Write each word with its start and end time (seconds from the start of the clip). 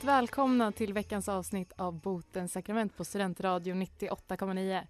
Varmt 0.00 0.04
välkomna 0.04 0.72
till 0.72 0.92
veckans 0.92 1.28
avsnitt 1.28 1.72
av 1.76 2.00
Botens 2.00 2.52
sakrament 2.52 2.96
på 2.96 3.04
Studentradion 3.04 3.82
98,9. 3.82 4.80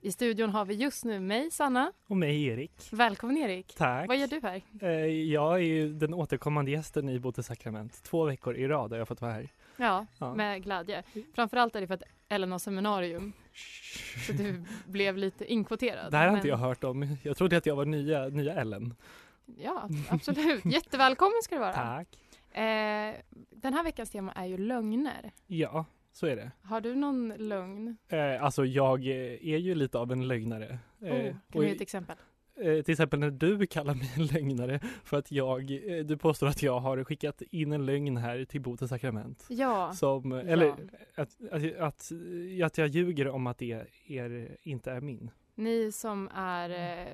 I 0.00 0.12
studion 0.12 0.50
har 0.50 0.64
vi 0.64 0.74
just 0.74 1.04
nu 1.04 1.20
mig, 1.20 1.50
Sanna. 1.50 1.92
Och 2.08 2.16
mig 2.16 2.44
Erik. 2.46 2.88
Välkommen 2.92 3.36
Erik. 3.36 3.74
Tack. 3.76 4.08
Vad 4.08 4.16
gör 4.16 4.26
du 4.26 4.40
här? 4.42 4.62
Eh, 4.80 4.90
Jag 5.06 5.62
är 5.62 5.86
den 5.86 6.14
återkommande 6.14 6.70
gästen 6.70 7.08
i 7.08 7.18
Botens 7.18 7.46
sakrament. 7.46 8.02
Två 8.02 8.24
veckor 8.24 8.56
i 8.56 8.68
rad 8.68 8.90
har 8.90 8.98
jag 8.98 9.08
fått 9.08 9.20
vara 9.20 9.32
här. 9.32 9.48
Ja, 9.76 10.06
Ja. 10.18 10.34
med 10.34 10.62
glädje. 10.62 11.02
Framförallt 11.34 11.76
är 11.76 11.80
det 11.80 11.86
för 11.86 11.94
att 11.94 12.02
Ellen 12.28 12.52
har 12.52 12.58
seminarium, 12.58 13.32
så 14.26 14.32
du 14.32 14.64
blev 14.86 15.16
lite 15.16 15.52
inkvoterad. 15.52 16.10
Det 16.12 16.16
här 16.16 16.24
har 16.24 16.30
Men- 16.32 16.38
inte 16.38 16.48
jag 16.48 16.56
hört 16.56 16.84
om. 16.84 17.16
Jag 17.22 17.36
trodde 17.36 17.56
att 17.56 17.66
jag 17.66 17.76
var 17.76 17.84
nya, 17.84 18.28
nya 18.28 18.54
Ellen. 18.54 18.94
Ja, 19.58 19.88
absolut. 20.08 20.64
Jättevälkommen 20.64 21.42
ska 21.42 21.54
du 21.54 21.60
vara. 21.60 21.72
Tack. 21.72 22.08
Eh, 22.56 23.14
den 23.50 23.74
här 23.74 23.84
veckans 23.84 24.10
tema 24.10 24.32
är 24.32 24.46
ju 24.46 24.58
lögner. 24.58 25.32
Ja, 25.46 25.84
så 26.12 26.26
är 26.26 26.36
det. 26.36 26.50
Har 26.62 26.80
du 26.80 26.94
någon 26.94 27.28
lögn? 27.28 27.96
Eh, 28.08 28.42
alltså 28.44 28.64
jag 28.64 29.06
eh, 29.06 29.14
är 29.54 29.58
ju 29.58 29.74
lite 29.74 29.98
av 29.98 30.12
en 30.12 30.28
lögnare. 30.28 30.78
Eh, 31.02 31.12
oh, 31.14 31.22
kan 31.22 31.40
och 31.54 31.60
du 31.62 31.66
ge 31.68 31.74
ett 31.74 31.80
exempel? 31.80 32.16
eh, 32.56 32.82
till 32.82 32.92
exempel 32.92 33.20
när 33.20 33.30
du 33.30 33.66
kallar 33.66 33.94
mig 33.94 34.10
en 34.16 34.26
lögnare 34.26 34.80
för 35.04 35.16
att 35.18 35.32
jag, 35.32 35.70
eh, 35.70 36.04
du 36.04 36.16
påstår 36.16 36.46
att 36.46 36.62
jag 36.62 36.80
har 36.80 37.04
skickat 37.04 37.42
in 37.50 37.72
en 37.72 37.86
lögn 37.86 38.16
här 38.16 38.44
till 38.44 38.60
Botens 38.60 38.88
sakrament. 38.90 39.46
Ja, 39.48 39.92
Som, 39.94 40.30
Ja. 40.30 40.40
eller 40.40 40.68
att, 41.14 41.36
att, 41.50 41.76
att, 41.78 42.12
att 42.64 42.78
jag 42.78 42.88
ljuger 42.88 43.28
om 43.28 43.46
att 43.46 43.58
det 43.58 43.84
är, 44.06 44.56
inte 44.62 44.90
är 44.92 45.00
min. 45.00 45.30
ni 45.54 45.92
som 45.92 46.28
är 46.34 46.70
eh, 46.70 47.06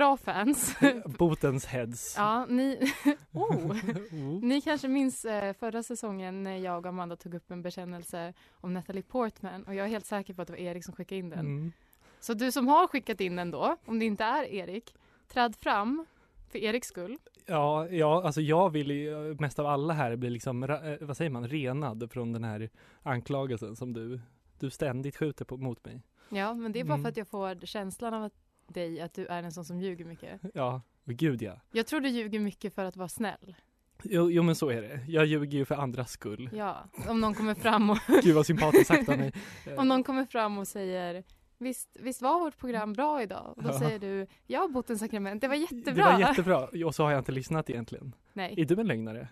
bra 0.00 0.16
fans. 0.16 0.76
Botens 1.18 1.66
heads. 1.66 2.14
ja, 2.16 2.46
ni, 2.48 2.90
oh, 3.32 3.56
Oh. 3.70 4.44
ni 4.44 4.60
kanske 4.60 4.88
minns 4.88 5.24
eh, 5.24 5.52
förra 5.52 5.82
säsongen 5.82 6.42
när 6.42 6.56
jag 6.56 6.78
och 6.78 6.86
Amanda 6.86 7.16
tog 7.16 7.34
upp 7.34 7.50
en 7.50 7.62
bekännelse 7.62 8.32
om 8.60 8.74
Natalie 8.74 9.02
Portman 9.02 9.62
och 9.64 9.74
jag 9.74 9.86
är 9.86 9.90
helt 9.90 10.06
säker 10.06 10.34
på 10.34 10.42
att 10.42 10.48
det 10.48 10.52
var 10.52 10.60
Erik 10.60 10.84
som 10.84 10.94
skickade 10.94 11.18
in 11.18 11.30
den. 11.30 11.38
Mm. 11.38 11.72
Så 12.20 12.34
du 12.34 12.52
som 12.52 12.68
har 12.68 12.86
skickat 12.86 13.20
in 13.20 13.36
den 13.36 13.50
då, 13.50 13.76
om 13.84 13.98
det 13.98 14.04
inte 14.04 14.24
är 14.24 14.44
Erik, 14.44 14.94
träd 15.28 15.56
fram 15.56 16.06
för 16.52 16.58
Eriks 16.58 16.88
skull. 16.88 17.18
Ja, 17.46 17.88
ja, 17.88 18.22
alltså 18.24 18.40
jag 18.40 18.70
vill 18.70 18.90
ju 18.90 19.36
mest 19.40 19.58
av 19.58 19.66
alla 19.66 19.94
här 19.94 20.16
bli 20.16 20.30
liksom, 20.30 20.62
eh, 20.62 20.78
vad 21.00 21.16
säger 21.16 21.30
man, 21.30 21.48
renad 21.48 22.10
från 22.12 22.32
den 22.32 22.44
här 22.44 22.70
anklagelsen 23.02 23.76
som 23.76 23.92
du, 23.92 24.20
du 24.58 24.70
ständigt 24.70 25.16
skjuter 25.16 25.44
på, 25.44 25.56
mot 25.56 25.84
mig. 25.84 26.02
Ja, 26.28 26.54
men 26.54 26.72
det 26.72 26.80
är 26.80 26.84
bara 26.84 26.94
Mm. 26.94 27.02
för 27.04 27.08
att 27.10 27.16
jag 27.16 27.28
får 27.28 27.66
känslan 27.66 28.14
av 28.14 28.22
att 28.22 28.34
dig 28.72 29.00
att 29.00 29.14
du 29.14 29.26
är 29.26 29.42
en 29.42 29.52
sån 29.52 29.64
som 29.64 29.80
ljuger 29.80 30.04
mycket. 30.04 30.40
Ja, 30.54 30.82
och 31.04 31.12
gud 31.12 31.42
ja. 31.42 31.60
Jag 31.72 31.86
tror 31.86 32.00
du 32.00 32.08
ljuger 32.08 32.40
mycket 32.40 32.74
för 32.74 32.84
att 32.84 32.96
vara 32.96 33.08
snäll. 33.08 33.54
Jo, 34.02 34.30
jo 34.30 34.42
men 34.42 34.54
så 34.54 34.68
är 34.70 34.82
det. 34.82 35.00
Jag 35.08 35.26
ljuger 35.26 35.58
ju 35.58 35.64
för 35.64 35.74
andras 35.74 36.10
skull. 36.10 36.50
Ja, 36.52 36.84
om 37.08 37.20
någon 37.20 37.34
kommer 37.34 37.54
fram 37.54 37.90
och, 37.90 37.98
Gud 38.22 38.34
vad 38.34 38.46
sympatiskt 38.46 38.86
sagt 38.86 39.08
av 39.08 39.18
mig. 39.18 39.32
Om 39.76 39.88
någon 39.88 40.02
kommer 40.04 40.24
fram 40.24 40.58
och 40.58 40.68
säger 40.68 41.24
Visst, 41.58 41.96
visst 42.00 42.22
var 42.22 42.40
vårt 42.40 42.58
program 42.58 42.92
bra 42.92 43.22
idag? 43.22 43.54
Och 43.56 43.62
då 43.62 43.68
Ja. 43.70 43.78
säger 43.78 43.98
du 43.98 44.26
Jag 44.46 44.60
har 44.60 44.68
bott 44.68 44.90
en 44.90 44.98
sakrament, 44.98 45.40
det 45.40 45.48
var 45.48 45.54
jättebra. 45.54 45.92
Det 45.92 46.02
var 46.12 46.18
jättebra. 46.20 46.68
Och 46.86 46.94
så 46.94 47.02
har 47.04 47.10
jag 47.10 47.20
inte 47.20 47.32
lyssnat 47.32 47.70
egentligen. 47.70 48.14
Nej. 48.32 48.54
Är 48.60 48.64
du 48.64 48.80
en 48.80 48.86
lögnare? 48.86 49.28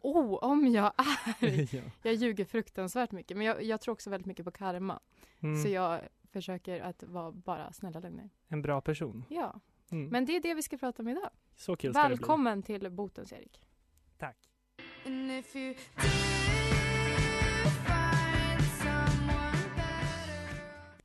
Oh, 0.00 0.34
om 0.44 0.66
jag 0.66 0.92
är. 0.96 1.74
ja. 1.76 1.82
Jag 2.02 2.14
ljuger 2.14 2.44
fruktansvärt 2.44 3.12
mycket, 3.12 3.36
men 3.36 3.46
jag, 3.46 3.62
jag 3.62 3.80
tror 3.80 3.92
också 3.92 4.10
väldigt 4.10 4.26
mycket 4.26 4.44
på 4.44 4.50
karma. 4.50 5.00
mm. 5.40 5.62
Så 5.62 5.68
jag 5.68 6.00
försöker 6.38 6.80
att 6.80 7.02
vara 7.02 7.32
bara 7.32 7.72
snälla 7.72 8.00
lögner. 8.00 8.30
En 8.48 8.62
bra 8.62 8.80
person. 8.80 9.24
Ja, 9.28 9.60
Mm. 9.90 10.08
men 10.08 10.24
det 10.24 10.36
är 10.36 10.40
det 10.40 10.54
vi 10.54 10.62
ska 10.62 10.78
prata 10.78 11.02
om 11.02 11.08
idag. 11.08 11.30
så 11.56 11.76
kul 11.76 11.92
ska 11.94 12.02
det 12.02 12.08
bli. 12.08 12.16
Välkommen 12.16 12.62
till 12.62 12.90
Botens 12.90 13.32
Erik. 13.32 13.60
Tack. 14.18 14.36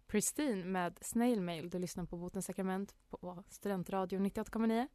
Pristine 0.08 0.64
med 0.66 0.98
Snail 1.02 1.42
Mail. 1.42 1.70
Du 1.70 1.80
lyssnar 1.80 2.06
på 2.06 2.18
Botens 2.18 2.46
sakrament 2.46 2.96
på 3.10 3.44
Studentradion 3.50 4.26
98,9. 4.26 4.88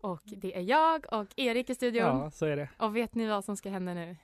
Och 0.00 0.22
det 0.24 0.56
är 0.56 0.60
jag 0.60 1.06
och 1.12 1.26
Erik 1.36 1.70
i 1.70 1.74
studion. 1.74 2.02
Ja, 2.06 2.30
så 2.30 2.46
är 2.46 2.56
det. 2.56 2.68
Och 2.78 2.96
vet 2.96 3.14
ni 3.14 3.26
vad 3.26 3.44
som 3.44 3.56
ska 3.56 3.70
hända 3.70 3.94
nu? 3.94 4.16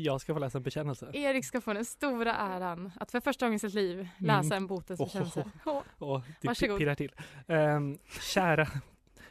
Jag 0.00 0.20
ska 0.20 0.34
få 0.34 0.40
läsa 0.40 0.58
en 0.58 0.62
bekännelse. 0.64 1.10
Erik 1.12 1.44
ska 1.44 1.60
få 1.60 1.72
den 1.72 1.84
stora 1.84 2.34
äran 2.34 2.92
att 3.00 3.10
för 3.10 3.20
första 3.20 3.46
gången 3.46 3.56
i 3.56 3.58
sitt 3.58 3.74
liv 3.74 4.08
läsa 4.18 4.56
en 4.56 4.66
botens 4.66 5.00
bekännelse. 5.00 5.50
Åh. 5.66 5.82
Och 5.98 6.22
det 6.40 6.48
Varsågod. 6.48 6.78
pirrar 6.78 6.94
till. 6.94 7.12
Um, 7.46 7.98
kära, 8.34 8.68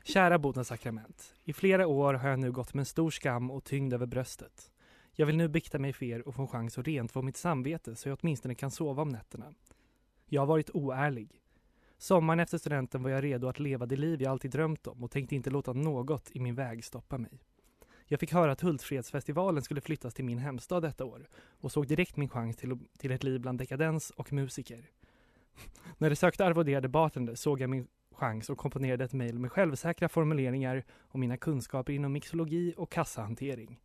kära 0.04 0.40
Botens 0.40 0.68
sakrament. 0.68 1.34
I 1.44 1.54
flera 1.54 1.88
år 1.88 2.14
har 2.14 2.30
jag 2.30 2.40
nu 2.40 2.52
gått 2.52 2.74
med 2.74 2.82
en 2.82 2.86
stor 2.86 3.12
skam 3.12 3.52
och 3.52 3.64
tyngd 3.64 3.94
över 3.94 4.06
bröstet. 4.06 4.72
Jag 5.14 5.26
vill 5.26 5.38
nu 5.38 5.48
bikta 5.48 5.80
mig 5.80 5.94
för 5.94 6.06
er 6.06 6.28
och 6.28 6.36
få 6.36 6.42
en 6.42 6.48
chans 6.48 6.78
att 6.78 6.88
rentvå 6.88 7.22
mitt 7.22 7.38
samvete 7.38 7.96
så 7.96 8.10
jag 8.10 8.20
åtminstone 8.22 8.56
kan 8.56 8.72
sova 8.72 9.02
om 9.02 9.10
nätterna. 9.10 9.54
Jag 10.26 10.42
har 10.42 10.48
varit 10.48 10.70
oärlig. 10.70 11.42
Sommaren 11.98 12.40
efter 12.40 12.58
studenten 12.58 13.04
var 13.04 13.10
jag 13.10 13.24
redo 13.24 13.48
att 13.48 13.60
leva 13.60 13.86
det 13.86 13.96
liv 13.96 14.22
jag 14.22 14.32
alltid 14.32 14.52
drömt 14.52 14.88
om 14.88 15.04
och 15.04 15.12
tänkte 15.12 15.36
inte 15.36 15.50
låta 15.50 15.74
något 15.74 16.32
i 16.32 16.40
min 16.40 16.56
väg 16.56 16.86
stoppa 16.86 17.18
mig. 17.18 17.44
Jag 18.10 18.20
fick 18.20 18.34
höra 18.34 18.52
att 18.52 18.62
Hultsfredsfestivalen 18.62 19.64
skulle 19.64 19.82
flyttas 19.82 20.14
till 20.14 20.26
min 20.26 20.38
hemstad 20.38 20.84
detta 20.84 21.06
år 21.06 21.28
och 21.62 21.72
såg 21.72 21.88
direkt 21.88 22.18
min 22.18 22.30
chans 22.30 22.56
till, 22.56 22.78
till 22.98 23.12
ett 23.12 23.24
liv 23.24 23.42
bland 23.42 23.60
dekadens 23.60 24.10
och 24.10 24.34
musiker. 24.34 24.90
När 25.98 26.10
det 26.10 26.16
sökte 26.16 26.46
arvoderade 26.46 26.88
bartender 26.88 27.36
såg 27.36 27.62
jag 27.62 27.70
min 27.70 27.88
chans 28.12 28.50
och 28.50 28.58
komponerade 28.58 29.04
ett 29.04 29.14
mejl 29.14 29.40
med 29.40 29.52
självsäkra 29.52 30.10
formuleringar 30.10 30.84
om 31.00 31.20
mina 31.20 31.38
kunskaper 31.38 31.94
inom 31.94 32.14
mixologi 32.14 32.74
och 32.78 32.92
kassahantering. 32.92 33.80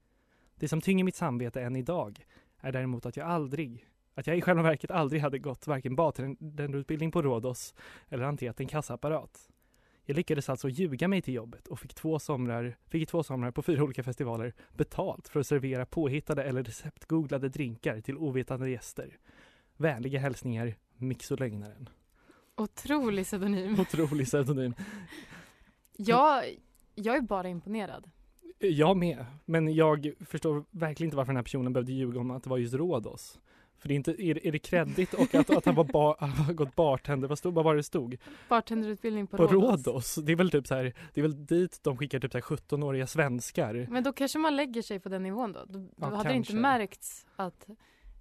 Det 0.54 0.68
som 0.68 0.80
tynger 0.80 1.04
mitt 1.04 1.16
samvete 1.16 1.62
än 1.62 1.76
idag 1.76 2.26
är 2.60 2.72
däremot 2.72 3.06
att 3.06 3.16
jag 3.16 3.28
aldrig, 3.28 3.86
att 4.14 4.26
jag 4.26 4.38
i 4.38 4.40
själva 4.40 4.62
verket 4.62 4.90
aldrig 4.90 5.22
hade 5.22 5.38
gått 5.38 5.66
varken 5.66 5.96
bartenderutbildning 5.96 7.10
på 7.10 7.22
Rhodos 7.22 7.74
eller 8.08 8.24
hanterat 8.24 8.60
en 8.60 8.68
kassaapparat. 8.68 9.51
Jag 10.12 10.16
lyckades 10.16 10.48
alltså 10.48 10.68
ljuga 10.68 11.08
mig 11.08 11.22
till 11.22 11.34
jobbet 11.34 11.68
och 11.68 11.78
fick 11.78 11.94
två 11.94 12.18
somrar, 12.18 12.76
fick 12.88 13.02
i 13.02 13.06
två 13.06 13.22
somrar 13.22 13.50
på 13.50 13.62
fyra 13.62 13.84
olika 13.84 14.02
festivaler 14.02 14.54
betalt 14.76 15.28
för 15.28 15.40
att 15.40 15.46
servera 15.46 15.86
påhittade 15.86 16.44
eller 16.44 16.62
receptgooglade 16.62 17.48
drinkar 17.48 18.00
till 18.00 18.16
ovetande 18.16 18.70
gäster. 18.70 19.18
Vänliga 19.76 20.20
hälsningar, 20.20 20.74
Mixolögnaren. 20.96 21.88
Otrolig 22.56 23.24
pseudonym. 23.24 23.80
Otrolig 23.80 24.26
pseudonym. 24.26 24.74
Jag, 25.96 26.44
jag 26.94 27.16
är 27.16 27.20
bara 27.20 27.48
imponerad. 27.48 28.10
Jag 28.58 28.96
med, 28.96 29.26
men 29.44 29.74
jag 29.74 30.12
förstår 30.20 30.64
verkligen 30.70 31.06
inte 31.06 31.16
varför 31.16 31.32
den 31.32 31.36
här 31.36 31.42
personen 31.42 31.72
behövde 31.72 31.92
ljuga 31.92 32.20
om 32.20 32.30
att 32.30 32.42
det 32.42 32.50
var 32.50 32.58
just 32.58 32.74
Rhodos. 32.74 33.38
För 33.82 33.88
det 33.88 33.94
är 33.94 33.96
inte, 33.96 34.10
är, 34.24 34.34
det- 34.34 34.48
är 34.48 34.52
det 34.52 34.58
kreddigt 34.58 35.14
och 35.14 35.34
att, 35.34 35.50
att 35.50 35.64
han 35.66 35.74
var 35.74 36.16
han 36.20 36.30
har 36.30 36.52
gått 36.52 36.74
bartender, 36.76 37.28
vad, 37.28 37.38
stod, 37.38 37.54
vad 37.54 37.64
var 37.64 37.76
det 37.76 37.82
stod? 37.82 38.16
Bartenderutbildning 38.48 39.26
på, 39.26 39.36
På 39.36 39.46
Rhodos. 39.46 39.86
Rhodos. 39.86 40.14
Det 40.14 40.32
är 40.32 40.36
väl 40.36 40.50
typ 40.50 40.66
så 40.66 40.74
här, 40.74 40.94
det 41.14 41.20
är 41.20 41.22
väl 41.22 41.46
dit 41.46 41.80
de 41.82 41.96
skickar 41.96 42.20
typ 42.20 42.32
så 42.32 42.38
här 42.38 42.42
17-åriga 42.42 43.06
svenskar. 43.06 43.86
Men 43.90 44.02
då 44.04 44.12
kanske 44.12 44.38
man 44.38 44.56
lägger 44.56 44.82
sig 44.82 45.00
på 45.00 45.08
den 45.08 45.22
nivån 45.22 45.52
då. 45.52 45.64
Då, 45.68 45.78
då 45.78 45.88
Ja, 45.96 46.06
hade 46.16 46.28
det 46.28 46.34
inte 46.34 46.54
märkts 46.54 47.26
att 47.36 47.66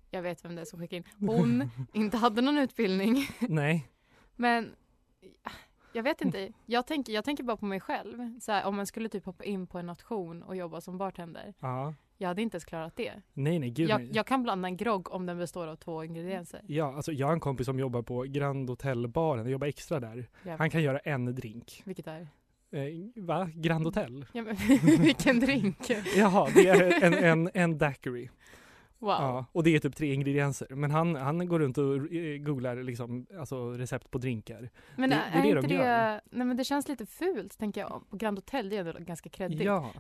jag 0.10 0.22
vet 0.22 0.46
vem 0.46 0.56
det 0.56 0.62
är 0.62 0.66
som 0.66 0.80
skickar 0.80 0.98
in. 0.98 1.04
Hon 1.28 1.70
inte 1.94 2.18
hade 2.18 2.42
någon 2.42 2.58
utbildning. 2.58 3.28
Nej. 3.40 3.88
Men 4.36 4.72
jag 5.94 6.04
vet 6.04 6.22
inte. 6.22 6.50
Jag 6.66 6.88
tänker, 6.88 7.14
jag 7.14 7.26
tänker 7.26 7.44
bara 7.44 7.58
på 7.58 7.66
mig 7.66 7.80
själv. 7.80 8.40
Så 8.40 8.52
här, 8.52 8.66
om 8.66 8.76
man 8.76 8.86
skulle 8.86 9.10
typ 9.10 9.26
hoppa 9.26 9.44
in 9.44 9.68
på 9.68 9.78
en 9.80 9.86
nation 9.86 10.44
och 10.44 10.56
jobba 10.56 10.82
som 10.82 10.98
bartender. 10.98 11.54
Ja. 11.60 11.94
Jag 12.18 12.28
hade 12.28 12.42
inte 12.42 12.56
ens 12.56 12.66
klarat 12.66 12.96
det. 12.96 13.14
Nej, 13.34 13.60
nej, 13.60 13.70
gud 13.70 13.90
Jag, 13.90 14.02
nej. 14.02 14.10
jag 14.14 14.26
kan 14.26 14.44
blanda 14.44 14.68
en 14.68 14.78
grogg 14.78 15.12
om 15.12 15.26
den 15.26 15.38
består 15.38 15.68
av 15.68 15.76
två 15.76 16.04
ingredienser. 16.04 16.62
Ja, 16.68 16.96
alltså 16.96 17.12
jag 17.12 17.28
har 17.28 17.34
en 17.34 17.40
kompis 17.40 17.66
som 17.66 17.80
jobbar 17.80 18.02
på 18.02 18.22
Grand 18.22 18.70
Hotel-baren, 18.70 19.44
jag 19.46 19.52
jobbar 19.52 19.68
extra 19.68 20.00
där. 20.00 20.28
Ja. 20.44 20.56
Han 20.58 20.70
kan 20.70 20.84
göra 20.84 21.00
en 21.00 21.36
drink. 21.36 21.82
Vilket 21.86 22.08
är? 22.08 22.28
Eh, 22.72 23.24
va? 23.24 23.50
Grand 23.56 23.86
Hotel? 23.86 24.26
Ja, 24.34 24.42
men, 24.42 24.56
vilken 25.02 25.40
drink? 25.40 25.78
Jaha, 26.18 26.50
det 26.54 26.68
är 26.68 27.04
en, 27.04 27.14
en, 27.14 27.50
en 27.54 27.78
daiquiri. 27.78 28.30
Wow. 29.02 29.10
Ja, 29.12 29.46
och 29.52 29.64
det 29.64 29.76
är 29.76 29.80
typ 29.80 29.96
tre 29.96 30.14
ingredienser. 30.14 30.68
Men 30.70 30.92
han, 30.92 31.16
han 31.16 31.48
går 31.48 31.60
runt 31.60 31.78
och 31.78 31.96
eh, 32.14 32.38
googlar 32.38 32.76
liksom, 32.84 33.26
alltså 33.40 33.72
recept 33.72 34.12
på 34.12 34.18
drinkar. 34.18 34.70
Men 34.96 35.10
Det- 35.10 35.16
är, 35.16 35.32
det 35.32 35.38
är 35.38 35.42
det 35.42 35.48
inte 35.50 35.68
de 35.68 35.78
det, 35.78 36.22
nej 36.32 36.48
men 36.48 36.58
det 36.58 36.64
känns 36.64 36.88
lite 36.88 37.06
fult 37.06 37.58
tänker 37.58 37.82
jag. 37.82 38.04
På 38.10 38.18
Grand 38.18 38.38
Hotel, 38.38 38.70
det 38.70 38.78
är 38.78 38.86
ändå 38.86 39.00
ganska 39.00 39.30
kreddigt. 39.30 39.62
Ja, 39.62 39.92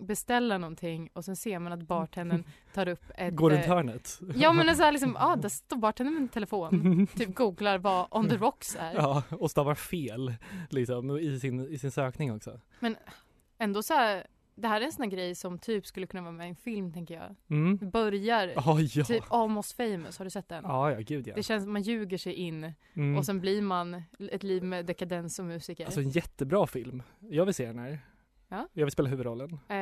Beställa 0.00 0.58
någonting 0.58 1.08
och 1.12 1.24
sen 1.24 1.36
ser 1.36 1.58
man 1.58 1.72
att 1.72 1.82
bartendern 1.82 2.44
tar 2.74 2.88
upp 2.88 3.04
ett... 3.16 3.34
går 3.34 3.50
runt 3.50 3.64
eh, 3.66 3.68
hörnet. 3.74 4.20
Ja 4.34 4.52
men 4.52 4.76
så 4.76 4.82
här 4.82 4.92
liksom, 4.92 5.16
ah, 5.20 5.36
där 5.36 5.48
står 5.48 5.76
bartendern 5.76 6.14
med 6.14 6.22
en 6.22 6.28
telefon. 6.28 7.06
typ 7.16 7.34
googlar 7.34 7.78
vad 7.78 8.06
on 8.10 8.28
the 8.28 8.36
rocks 8.36 8.76
är. 8.80 8.94
Ja, 8.94 9.22
och 9.30 9.50
stavar 9.50 9.74
fel 9.74 10.34
liksom, 10.70 11.18
i, 11.18 11.40
sin, 11.40 11.68
i 11.68 11.78
sin 11.78 11.90
sökning 11.90 12.32
också. 12.34 12.60
Ändå 13.58 13.82
så 13.82 13.94
här, 13.94 14.26
det 14.56 14.68
här 14.68 14.80
är 14.80 14.84
en 14.84 14.92
sån 14.92 15.08
grej 15.08 15.34
som 15.34 15.58
typ 15.58 15.86
skulle 15.86 16.06
kunna 16.06 16.22
vara 16.22 16.32
med 16.32 16.46
i 16.46 16.50
en 16.50 16.56
film 16.56 16.92
tänker 16.92 17.14
jag. 17.14 17.34
Mm. 17.50 17.90
Börjar 17.90 18.52
Ja, 18.56 18.80
ja. 18.80 19.04
typ 19.04 19.24
Almost 19.30 19.76
famous, 19.76 20.18
har 20.18 20.24
du 20.24 20.30
sett 20.30 20.48
den? 20.48 20.64
Ja, 20.64 20.90
ja, 20.92 20.98
gud 21.00 21.26
ja. 21.26 21.34
Det 21.34 21.42
känns 21.42 21.64
som 21.64 21.72
man 21.72 21.82
ljuger 21.82 22.18
sig 22.18 22.32
in 22.32 22.72
Mm. 22.94 23.16
och 23.18 23.26
sen 23.26 23.40
blir 23.40 23.62
man 23.62 24.02
ett 24.32 24.42
liv 24.42 24.62
med 24.62 24.86
dekadens 24.86 25.38
och 25.38 25.44
musiker. 25.44 25.84
Alltså 25.84 26.00
en 26.00 26.08
jättebra 26.10 26.66
film. 26.66 27.02
Jag 27.20 27.44
vill 27.44 27.54
se 27.54 27.66
den 27.66 27.78
här. 27.78 27.98
Ja. 28.48 28.68
Jag 28.72 28.84
vill 28.86 28.92
spela 28.92 29.08
huvudrollen. 29.08 29.52
eh, 29.52 29.76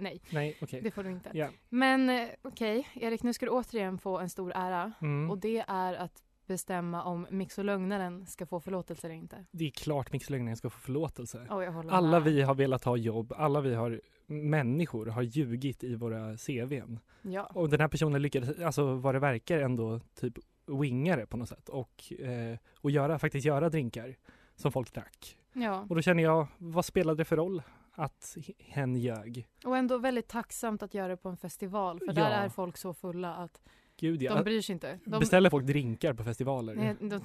nej, 0.00 0.20
Nej, 0.30 0.58
okej. 0.62 0.80
det 0.82 0.90
får 0.90 1.04
du 1.04 1.10
inte. 1.10 1.30
Ja. 1.34 1.48
Men 1.68 2.10
eh, 2.10 2.28
okej, 2.42 2.88
Erik 2.94 3.22
nu 3.22 3.32
ska 3.32 3.46
du 3.46 3.50
återigen 3.52 3.98
få 3.98 4.18
en 4.18 4.30
stor 4.30 4.52
ära. 4.54 4.92
Mm. 5.00 5.30
Och 5.30 5.38
det 5.38 5.64
är 5.68 5.94
att 5.94 6.22
bestämma 6.46 7.02
om 7.04 7.26
Mix 7.30 7.58
och 7.58 7.64
lögnaren 7.64 8.26
ska 8.26 8.46
få 8.46 8.60
förlåtelse 8.60 9.06
eller 9.06 9.14
inte. 9.14 9.44
Det 9.50 9.64
är 9.66 9.70
klart 9.70 10.12
Mix 10.12 10.30
Lögnen 10.30 10.56
ska 10.56 10.70
få 10.70 10.78
förlåtelse. 10.78 11.46
Oh, 11.50 11.86
Alla 11.94 12.20
vi 12.20 12.42
har 12.42 12.54
velat 12.54 12.84
ha 12.84 12.96
jobb, 12.96 13.32
alla 13.36 13.60
vi 13.60 13.74
har 13.74 14.00
människor 14.26 15.06
har 15.06 15.22
ljugit 15.22 15.84
i 15.84 15.94
våra 15.94 16.36
CVn. 16.36 16.98
Ja. 17.22 17.44
Och 17.54 17.68
den 17.68 17.80
här 17.80 17.88
personen 17.88 18.22
lyckades, 18.22 18.58
alltså 18.60 18.94
vad 18.94 19.14
det 19.14 19.18
verkar 19.18 19.58
ändå 19.58 20.00
typ 20.14 20.34
winga 20.66 21.16
det 21.16 21.26
på 21.26 21.36
något 21.36 21.48
sätt 21.48 21.68
och, 21.68 22.12
eh, 22.18 22.58
och 22.80 22.90
göra, 22.90 23.18
faktiskt 23.18 23.46
göra 23.46 23.68
drinkar 23.68 24.16
som 24.54 24.72
folk 24.72 24.94
drack. 24.94 25.36
ja. 25.52 25.86
Och 25.88 25.94
då 25.96 26.02
känner 26.02 26.22
jag, 26.22 26.46
vad 26.58 26.84
spelade 26.84 27.20
det 27.20 27.24
för 27.24 27.36
roll 27.36 27.62
att 27.92 28.36
hen 28.58 28.96
ljög? 28.96 29.46
Och 29.64 29.76
ändå 29.76 29.98
väldigt 29.98 30.28
tacksamt 30.28 30.82
att 30.82 30.94
göra 30.94 31.08
det 31.08 31.16
på 31.16 31.28
en 31.28 31.36
festival 31.36 31.98
för 31.98 32.06
Ja. 32.06 32.12
där 32.12 32.30
är 32.44 32.48
folk 32.48 32.76
så 32.76 32.94
fulla 32.94 33.34
att 33.34 33.60
Gud 34.00 34.22
ja. 34.22 34.34
de 34.34 34.44
bryr 34.44 34.60
sig 34.60 34.72
inte. 34.72 34.98
De, 35.04 35.20
Beställer 35.20 35.50
folk 35.50 35.66
drinkar 35.66 36.14
på 36.14 36.24
festivaler? 36.24 36.74
nej, 36.74 36.94
de, 37.00 37.20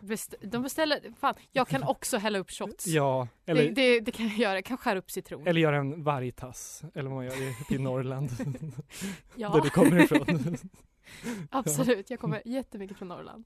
best, 0.00 0.34
de 0.40 0.62
beställer, 0.62 1.00
fan, 1.20 1.34
jag 1.52 1.68
kan 1.68 1.82
också 1.82 2.18
hälla 2.18 2.38
upp 2.38 2.50
shots. 2.50 2.86
Ja, 2.86 3.28
eller, 3.46 3.62
det, 3.62 3.70
det, 3.70 4.00
det 4.00 4.10
kan 4.10 4.28
jag 4.28 4.38
göra, 4.38 4.54
jag 4.54 4.64
kan 4.64 4.76
skära 4.78 4.98
upp 4.98 5.10
citron. 5.10 5.46
eller 5.46 5.60
göra 5.60 5.76
en 5.76 6.02
vargtass, 6.02 6.82
eller 6.94 7.08
vad 7.10 7.16
man 7.16 7.24
gör 7.24 7.42
i- 7.42 7.74
i 7.74 7.78
Norrland, 7.82 8.30
ja, 9.36 9.48
där 9.48 9.60
du 9.60 9.70
kommer 9.70 10.02
ifrån. 10.02 10.56
absolut. 11.50 12.10
Jag 12.10 12.20
kommer 12.20 12.42
jättemycket 12.48 12.96
från 12.98 13.08
Norrland. 13.08 13.44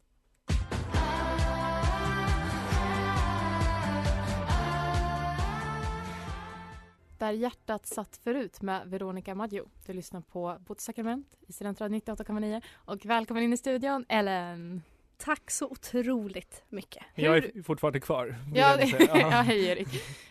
Där 7.22 7.32
hjärtat 7.32 7.86
satt 7.86 8.16
förut 8.24 8.62
med 8.62 8.88
Veronica 8.88 9.34
Maggio. 9.34 9.69
Du 9.86 9.92
lyssnar 9.92 10.20
på 10.20 10.56
Bot 10.66 10.80
sakrament 10.80 11.26
i 11.48 11.52
Studentradion 11.52 12.00
98,9 12.00 12.62
och 12.74 13.06
välkommen 13.06 13.42
in 13.42 13.52
i 13.52 13.56
studion 13.56 14.04
Ellen. 14.08 14.82
Tack 15.16 15.50
så 15.50 15.66
otroligt 15.66 16.62
mycket. 16.69 17.02
Jag 17.14 17.36
är 17.36 17.62
fortfarande 17.62 18.00
kvar. 18.00 18.36
Ja, 18.54 18.78
ja, 19.14 19.28
hej 19.28 19.64
Erik. 19.64 19.88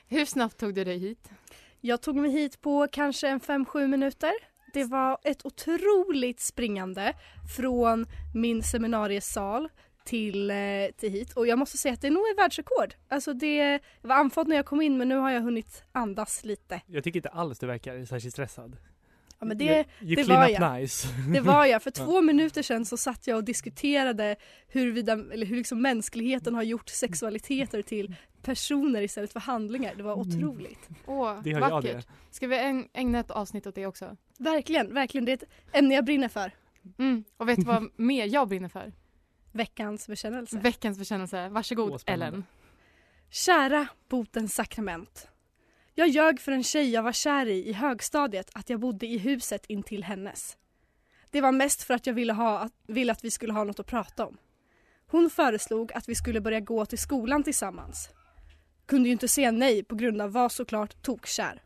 Hur 0.08 0.26
snabbt 0.26 0.58
tog 0.58 0.74
du 0.74 0.84
dig 0.84 0.98
hit? 0.98 1.30
Jag 1.82 2.02
tog 2.02 2.16
mig 2.16 2.32
hit 2.32 2.62
på 2.62 2.88
kanske 2.92 3.28
en 3.28 3.40
5-7 3.40 3.88
minuter. 3.88 4.34
Det 4.74 4.84
var 4.84 5.18
ett 5.24 5.46
otroligt 5.46 6.40
springande 6.40 7.14
från 7.58 8.06
min 8.36 8.64
seminariesal 8.64 9.70
till, 10.12 10.52
eh, 10.52 10.58
till 10.98 11.12
hit 11.12 11.34
och 11.34 11.48
jag 11.48 11.60
måste 11.60 11.78
säga 11.78 11.94
att 11.94 12.02
det 12.02 12.10
nog 12.10 12.22
är 12.24 12.36
världsrekord. 12.36 12.94
Alltså 13.10 13.34
det 13.34 13.56
jag 13.56 13.80
var 14.10 14.16
andfådd 14.16 14.48
när 14.48 14.56
jag 14.56 14.66
kom 14.66 14.82
in 14.82 14.98
men 14.98 15.10
nu 15.10 15.16
har 15.16 15.32
jag 15.32 15.42
hunnit 15.42 15.84
andas 15.92 16.44
lite. 16.44 16.82
Jag 16.88 17.04
tycker 17.04 17.18
inte 17.18 17.30
alls 17.30 17.60
du 17.60 17.68
verkar 17.68 18.06
särskilt 18.06 18.34
stressad. 18.34 18.78
Ja, 19.40 19.46
men 19.46 19.58
det, 19.58 19.66
you, 19.66 19.86
you 20.02 20.16
det 20.16 20.24
var 20.34 20.48
jag. 20.48 20.82
nice. 20.82 21.08
det 21.34 21.42
var 21.42 21.66
jag. 21.66 21.84
För 21.84 21.92
två 22.06 22.22
minuter 22.22 22.62
sedan 22.62 22.86
så 22.86 22.98
satt 22.98 23.28
jag 23.28 23.38
och 23.38 23.44
diskuterade 23.44 24.36
huruvida, 24.68 25.14
eller 25.14 25.46
hur 25.46 25.56
liksom 25.58 25.82
mänskligheten 25.82 26.56
har 26.56 26.64
gjort 26.64 26.90
sexualiteter 26.90 27.82
till 27.82 28.16
personer 28.42 29.02
istället 29.02 29.34
för 29.34 29.40
handlingar. 29.40 29.94
Det 29.98 30.04
var 30.04 30.14
Mm. 30.14 30.28
otroligt. 30.28 30.90
Åh, 31.06 31.40
Det 31.44 31.52
har 31.54 31.62
jag 31.62 31.70
vackert. 31.70 31.92
det. 32.08 32.14
Ska 32.32 32.48
vi 32.48 32.56
äg- 32.56 32.90
ägna 32.94 33.20
ett 33.20 33.32
avsnitt 33.32 33.68
åt 33.68 33.76
det 33.76 33.86
också? 33.88 34.18
Verkligen, 34.40 34.94
verkligen. 34.94 35.26
Det 35.26 35.32
är 35.32 35.38
ett 35.38 35.50
ämne 35.74 35.96
jag 35.96 36.06
brinner 36.06 36.28
för. 36.30 36.52
Mm. 37.00 37.24
Och 37.38 37.50
vet 37.50 37.56
du 37.60 37.64
vad 37.66 37.88
mer 37.96 38.26
jag 38.26 38.48
brinner 38.48 38.70
för? 38.70 38.92
Veckans 39.52 40.08
bekännelse. 40.08 40.60
Veckans 40.60 40.98
bekännelse. 40.98 41.50
Varsågod 41.50 41.92
Åh. 41.92 42.00
Ellen. 42.06 42.46
Kära 43.30 43.88
botens 44.10 44.54
sakrament. 44.54 45.28
Jag 45.96 46.08
ljög 46.08 46.40
för 46.40 46.52
en 46.52 46.64
tjej 46.64 46.90
jag 46.90 47.04
var 47.04 47.12
kär 47.12 47.46
i 47.46 47.70
i 47.70 47.74
högstadiet 47.74 48.50
att 48.54 48.70
jag 48.70 48.80
bodde 48.80 49.06
i 49.06 49.18
huset 49.18 49.66
intill 49.66 50.04
hennes. 50.04 50.58
Det 51.32 51.42
var 51.42 51.52
mest 51.52 51.84
för 51.84 51.94
att 51.94 52.08
jag 52.08 52.14
ville, 52.14 52.34
ha, 52.34 52.60
att, 52.60 52.74
ville 52.88 53.12
att 53.12 53.24
vi 53.24 53.32
skulle 53.32 53.54
ha 53.54 53.64
något 53.64 53.80
att 53.80 53.88
prata 53.88 54.26
om. 54.26 54.38
Hon 55.08 55.30
föreslog 55.30 55.94
att 55.94 56.10
vi 56.10 56.16
skulle 56.16 56.42
börja 56.42 56.60
gå 56.60 56.86
till 56.86 56.98
skolan 56.98 57.44
tillsammans. 57.44 58.10
Kunde 58.86 59.10
ju 59.10 59.14
inte 59.14 59.28
säga 59.28 59.52
nej 59.52 59.84
på 59.84 59.96
grund 59.96 60.22
av 60.22 60.32
var 60.32 60.50
såklart 60.50 61.02
tokkär. 61.02 61.64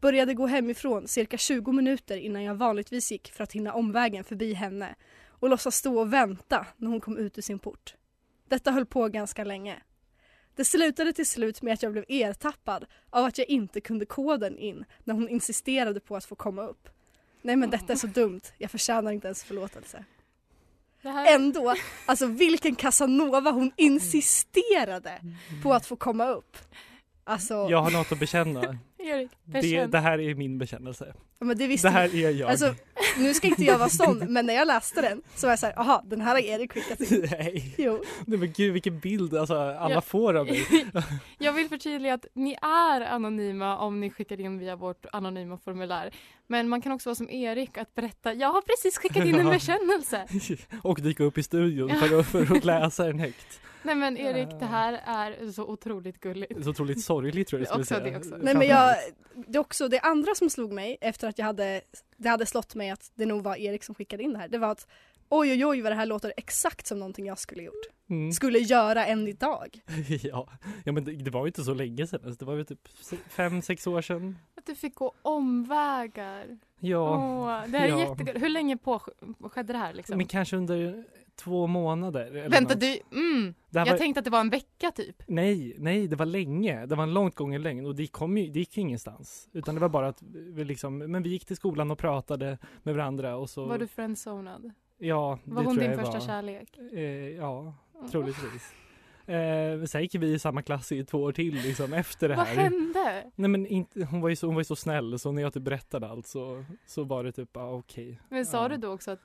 Började 0.00 0.34
gå 0.34 0.46
hemifrån 0.46 1.08
cirka 1.08 1.36
20 1.36 1.72
minuter 1.72 2.16
innan 2.16 2.42
jag 2.42 2.54
vanligtvis 2.54 3.12
gick 3.12 3.32
för 3.32 3.44
att 3.44 3.52
hinna 3.52 3.72
omvägen 3.72 4.24
förbi 4.24 4.54
henne 4.54 4.94
och 5.40 5.48
låtsas 5.48 5.76
stå 5.76 5.98
och 5.98 6.12
vänta 6.12 6.66
när 6.76 6.90
hon 6.90 7.00
kom 7.00 7.18
ut 7.18 7.38
ur 7.38 7.42
sin 7.42 7.58
port. 7.58 7.94
Detta 8.48 8.70
höll 8.70 8.86
på 8.86 9.08
ganska 9.08 9.44
länge. 9.44 9.82
Det 10.56 10.64
slutade 10.64 11.12
till 11.12 11.26
slut 11.26 11.62
med 11.62 11.74
att 11.74 11.82
jag 11.82 11.92
blev 11.92 12.04
ertappad 12.08 12.86
av 13.10 13.24
att 13.24 13.38
jag 13.38 13.48
inte 13.48 13.80
kunde 13.80 14.06
koden 14.06 14.58
in 14.58 14.84
när 15.04 15.14
hon 15.14 15.28
insisterade 15.28 16.00
på 16.00 16.16
att 16.16 16.24
få 16.24 16.34
komma 16.34 16.62
upp. 16.62 16.88
Nej 17.42 17.56
men 17.56 17.70
detta 17.70 17.92
är 17.92 17.96
så 17.96 18.06
dumt, 18.06 18.40
jag 18.58 18.70
förtjänar 18.70 19.12
inte 19.12 19.28
ens 19.28 19.44
förlåtelse. 19.44 20.04
Här... 21.02 21.34
Ändå, 21.34 21.74
alltså 22.06 22.26
vilken 22.26 22.74
Casanova 22.74 23.50
hon 23.50 23.72
insisterade 23.76 25.20
på 25.62 25.74
att 25.74 25.86
få 25.86 25.96
komma 25.96 26.28
upp. 26.28 26.56
Alltså, 27.24 27.54
Jag 27.54 27.82
har 27.82 27.90
något 27.90 28.12
att 28.12 28.18
bekänna. 28.18 28.78
Erik, 28.98 29.30
Det, 29.44 29.86
det 29.86 29.98
här 29.98 30.20
är 30.20 30.34
min 30.34 30.58
bekännelse. 30.58 31.12
ja, 31.38 31.46
men 31.46 31.58
det 31.58 31.66
visste 31.66 31.88
Det 31.88 31.92
här 31.92 32.14
är 32.14 32.30
jag. 32.30 32.50
Alltså, 32.50 32.74
nu 33.18 33.34
ska 33.34 33.46
inte 33.46 33.64
jag 33.64 33.78
vara 33.78 33.88
sån, 33.88 34.18
men 34.32 34.46
när 34.46 34.54
jag 34.54 34.66
läste 34.66 35.00
den 35.02 35.22
så 35.34 35.46
var 35.46 35.52
jag 35.52 35.58
såhär, 35.58 35.72
jaha, 35.76 36.02
den 36.06 36.20
här 36.20 36.30
har 36.34 36.40
Erik 36.40 36.72
skickat 36.72 37.00
in. 37.00 37.28
Nej. 37.30 37.74
Jo, 37.78 38.04
Nej 38.26 38.38
men 38.38 38.52
gud 38.52 38.72
vilken 38.72 38.98
bild 39.00 39.36
alltså, 39.36 39.54
alla 39.54 39.94
Ja. 39.94 40.00
får 40.00 40.34
av 40.34 40.46
mig. 40.46 40.66
Jag 41.38 41.52
vill 41.52 41.68
förtydliga 41.68 42.14
att 42.14 42.26
ni 42.34 42.52
är 42.62 43.00
anonyma 43.00 43.78
om 43.78 44.00
ni 44.00 44.10
skickar 44.10 44.40
in 44.40 44.58
via 44.58 44.76
vårt 44.76 45.06
anonyma 45.12 45.58
formulär. 45.58 46.10
Men 46.46 46.68
man 46.68 46.82
kan 46.82 46.92
också 46.92 47.08
vara 47.08 47.14
som 47.14 47.30
Erik 47.30 47.78
att 47.78 47.94
berätta, 47.94 48.32
jag 48.34 48.52
har 48.52 48.60
precis 48.62 48.98
skickat 48.98 49.26
in 49.26 49.34
en 49.34 49.50
bekännelse. 49.50 50.26
Och 50.82 51.00
dyka 51.00 51.24
upp 51.24 51.38
i 51.38 51.42
studion 51.42 51.90
för 52.00 52.20
att, 52.20 52.26
för 52.26 52.56
att 52.56 52.64
läsa 52.64 53.04
den 53.04 53.18
högt. 53.18 53.60
Nej 53.82 53.94
men 53.94 54.16
Erik, 54.16 54.48
det 54.60 54.66
här 54.66 54.92
är 55.04 55.50
så 55.50 55.66
otroligt 55.66 56.20
gulligt. 56.20 56.64
Så 56.64 56.70
otroligt 56.70 57.04
sorgligt 57.04 57.48
tror 57.48 57.62
jag 57.62 57.78
Också 57.78 57.84
skulle 57.84 58.00
säga. 58.00 58.12
det 58.12 58.18
också. 58.18 58.36
Nej 58.36 58.54
men 58.54 58.68
jag, 58.68 58.96
det 59.34 59.58
är 59.58 59.60
också 59.60 59.88
det 59.88 60.00
andra 60.00 60.34
som 60.34 60.50
slog 60.50 60.72
mig 60.72 60.98
efter 61.00 61.28
att 61.28 61.38
jag 61.38 61.46
hade, 61.46 61.80
det 62.16 62.28
hade 62.28 62.46
slått 62.46 62.74
mig 62.74 62.90
att 62.90 63.10
det 63.14 63.26
nog 63.26 63.42
var 63.42 63.56
Erik 63.56 63.84
som 63.84 63.94
skickade 63.94 64.22
in 64.22 64.32
det 64.32 64.38
här. 64.38 64.48
Det 64.48 64.58
var 64.58 64.70
att 64.70 64.86
oj 65.28 65.52
oj 65.52 65.66
oj 65.66 65.80
vad 65.80 65.92
det 65.92 65.96
här 65.96 66.06
låter 66.06 66.32
exakt 66.36 66.86
som 66.86 66.98
någonting 66.98 67.26
jag 67.26 67.38
skulle 67.38 67.62
gjort. 67.62 67.86
Mm. 68.10 68.32
Skulle 68.32 68.58
göra 68.58 69.06
än 69.06 69.28
idag. 69.28 69.80
ja. 70.22 70.48
ja 70.84 70.92
men 70.92 71.04
det, 71.04 71.12
det 71.12 71.30
var 71.30 71.40
ju 71.40 71.46
inte 71.46 71.62
så 71.62 71.74
länge 71.74 72.06
sedan. 72.06 72.20
Alltså, 72.24 72.38
det 72.38 72.44
var 72.44 72.54
ju 72.54 72.64
typ 72.64 72.88
fem, 73.28 73.62
sex 73.62 73.86
år 73.86 74.02
sedan. 74.02 74.38
Att 74.56 74.66
du 74.66 74.74
fick 74.74 74.94
gå 74.94 75.12
omvägar. 75.22 76.58
Ja. 76.80 77.16
Åh, 77.16 77.70
det 77.70 77.78
här 77.78 77.86
är 77.86 77.88
ja. 77.88 77.98
jättegulligt. 77.98 78.42
Hur 78.42 78.48
länge 78.48 78.76
på 78.76 78.98
skedde 79.42 79.72
det 79.72 79.78
här 79.78 79.92
liksom? 79.92 80.16
Men 80.16 80.26
kanske 80.26 80.56
under 80.56 81.04
två 81.38 81.66
månader. 81.66 82.48
Vänta, 82.48 82.60
något. 82.74 82.80
du, 82.80 82.98
mm. 83.12 83.54
Jag 83.70 83.86
var... 83.86 83.98
tänkte 83.98 84.18
att 84.18 84.24
det 84.24 84.30
var 84.30 84.40
en 84.40 84.50
vecka 84.50 84.90
typ. 84.90 85.22
Nej, 85.26 85.74
nej, 85.78 86.08
det 86.08 86.16
var 86.16 86.26
länge. 86.26 86.86
Det 86.86 86.94
var 86.96 87.02
en 87.02 87.14
långt 87.14 87.34
gången 87.34 87.62
längd 87.62 87.86
och 87.86 87.94
det, 87.94 88.06
kom 88.06 88.38
ju, 88.38 88.46
det 88.50 88.58
gick 88.58 88.78
ingenstans. 88.78 89.48
Utan 89.52 89.74
det 89.74 89.80
var 89.80 89.88
bara 89.88 90.08
att 90.08 90.22
vi 90.22 90.64
liksom, 90.64 90.98
men 90.98 91.22
vi 91.22 91.30
gick 91.30 91.44
till 91.44 91.56
skolan 91.56 91.90
och 91.90 91.98
pratade 91.98 92.58
med 92.82 92.94
varandra 92.94 93.36
och 93.36 93.50
så. 93.50 93.66
Var 93.66 93.78
du 93.78 93.86
friendzonad? 93.86 94.70
Ja, 94.98 95.38
Var 95.44 95.64
hon 95.64 95.76
din 95.76 95.96
första 95.96 96.12
var. 96.12 96.20
kärlek? 96.20 96.78
Eh, 96.92 97.00
ja, 97.28 97.74
troligtvis. 98.10 98.72
Eh, 99.26 99.84
sen 99.84 100.02
gick 100.02 100.14
vi 100.14 100.32
i 100.32 100.38
samma 100.38 100.62
klass 100.62 100.92
i 100.92 101.04
två 101.04 101.18
år 101.18 101.32
till 101.32 101.54
liksom 101.54 101.92
efter 101.92 102.28
det 102.28 102.36
Vad 102.36 102.46
här. 102.46 102.54
hände? 102.54 103.30
Nej 103.34 103.50
men 103.50 103.66
inte, 103.66 104.04
hon, 104.04 104.20
var 104.20 104.28
ju 104.28 104.36
så, 104.36 104.46
hon 104.46 104.54
var 104.54 104.60
ju 104.60 104.64
så 104.64 104.76
snäll 104.76 105.18
så 105.18 105.32
när 105.32 105.42
jag 105.42 105.52
typ 105.52 105.62
berättade 105.62 106.08
allt 106.08 106.26
så, 106.26 106.64
så 106.86 107.04
var 107.04 107.24
det 107.24 107.32
typ, 107.32 107.56
ah, 107.56 107.70
okej. 107.72 108.20
Men 108.28 108.46
sa 108.46 108.62
Ja. 108.62 108.68
du 108.68 108.76
då 108.76 108.92
också 108.92 109.10
att 109.10 109.20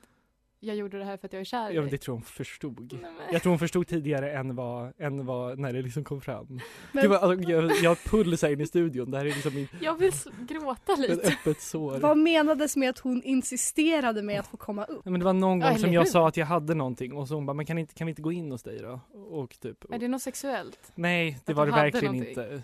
jag 0.64 0.76
gjorde 0.76 0.98
det 0.98 1.04
här 1.04 1.16
för 1.16 1.26
att 1.26 1.32
jag 1.32 1.40
är 1.40 1.44
kär 1.44 1.70
i 1.70 1.74
Ja, 1.74 1.80
men 1.80 1.90
dig. 1.90 1.90
det 1.90 1.98
tror 1.98 2.12
jag 2.14 2.16
hon 2.16 2.22
förstod. 2.24 2.92
Nej, 2.92 3.00
men- 3.02 3.32
Jag 3.32 3.42
tror 3.42 3.50
hon 3.50 3.58
förstod 3.58 3.86
tidigare 3.86 4.32
än 4.32 4.54
vad, 4.56 4.92
än 4.98 5.26
vad 5.26 5.58
när 5.58 5.72
det 5.72 5.82
liksom 5.82 6.04
kom 6.04 6.20
fram. 6.20 6.60
Men- 6.92 7.02
Gud, 7.02 7.10
vad, 7.10 7.20
alltså, 7.22 7.50
jag, 7.50 7.70
jag 7.82 7.90
har 7.90 8.08
puls 8.10 8.42
här 8.42 8.50
inne 8.52 8.62
i 8.62 8.66
studion. 8.66 9.10
Det 9.10 9.18
här 9.18 9.24
är 9.26 9.30
liksom 9.30 9.54
min, 9.54 9.68
Jag 9.80 9.98
vill 9.98 10.08
s- 10.08 10.26
gråta 10.48 10.92
ett 10.98 10.98
lite. 10.98 11.28
öppet 11.32 11.60
sår. 11.60 11.98
Vad 11.98 12.18
menades 12.18 12.76
med 12.76 12.90
att 12.90 12.98
hon 12.98 13.22
insisterade 13.22 14.22
med 14.22 14.40
att 14.40 14.46
få 14.46 14.56
komma 14.56 14.84
upp? 14.84 15.02
Ja, 15.04 15.10
men 15.10 15.20
det 15.20 15.24
var 15.24 15.32
någon 15.32 15.60
Ja, 15.60 15.68
gång 15.68 15.76
som 15.78 15.84
eller 15.84 15.94
jag 15.94 16.02
hur? 16.02 16.10
sa 16.10 16.28
att 16.28 16.36
jag 16.36 16.46
hade 16.46 16.74
någonting 16.74 17.12
och 17.12 17.28
så 17.28 17.34
hon 17.34 17.46
bara, 17.46 17.54
men 17.54 17.66
kan, 17.66 17.78
inte, 17.78 17.94
kan 17.94 18.06
vi 18.06 18.10
inte 18.10 18.22
gå 18.22 18.32
in 18.32 18.50
hos 18.50 18.62
dig 18.62 18.78
då? 18.78 19.00
Och 19.30 19.56
typ, 19.60 19.92
Är 19.92 19.98
det 19.98 20.08
något 20.08 20.22
sexuellt? 20.22 20.92
nej 20.94 21.38
det 21.44 21.52
att 21.52 21.56
var 21.56 21.66
du 21.66 21.72
det 21.72 21.76
hade 21.78 21.90
verkligen 21.90 22.14
någonting? 22.14 22.28
inte. 22.54 22.62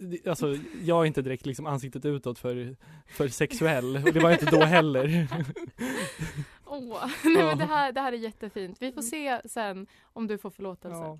Det- 0.00 0.26
Alltså 0.26 0.56
jag 0.82 1.02
är 1.02 1.04
inte 1.06 1.22
direkt 1.22 1.46
liksom 1.46 1.66
ansiktet 1.66 2.04
utåt 2.04 2.38
för, 2.38 2.76
för 3.08 3.28
sexuell 3.28 3.96
och 3.96 4.12
det 4.12 4.20
var 4.20 4.30
jag 4.30 4.40
inte 4.42 4.56
då 4.56 4.62
heller. 4.64 5.26
Åh, 6.74 7.10
nej 7.24 7.44
men 7.44 7.58
det 7.58 7.64
här, 7.64 7.92
det 7.92 8.00
här 8.00 8.12
är 8.12 8.16
jättefint. 8.16 8.82
Vi 8.82 8.92
får 8.92 9.02
se 9.02 9.40
sen 9.44 9.86
om 10.12 10.26
du 10.26 10.38
får 10.38 10.50
förlåtelse. 10.50 11.18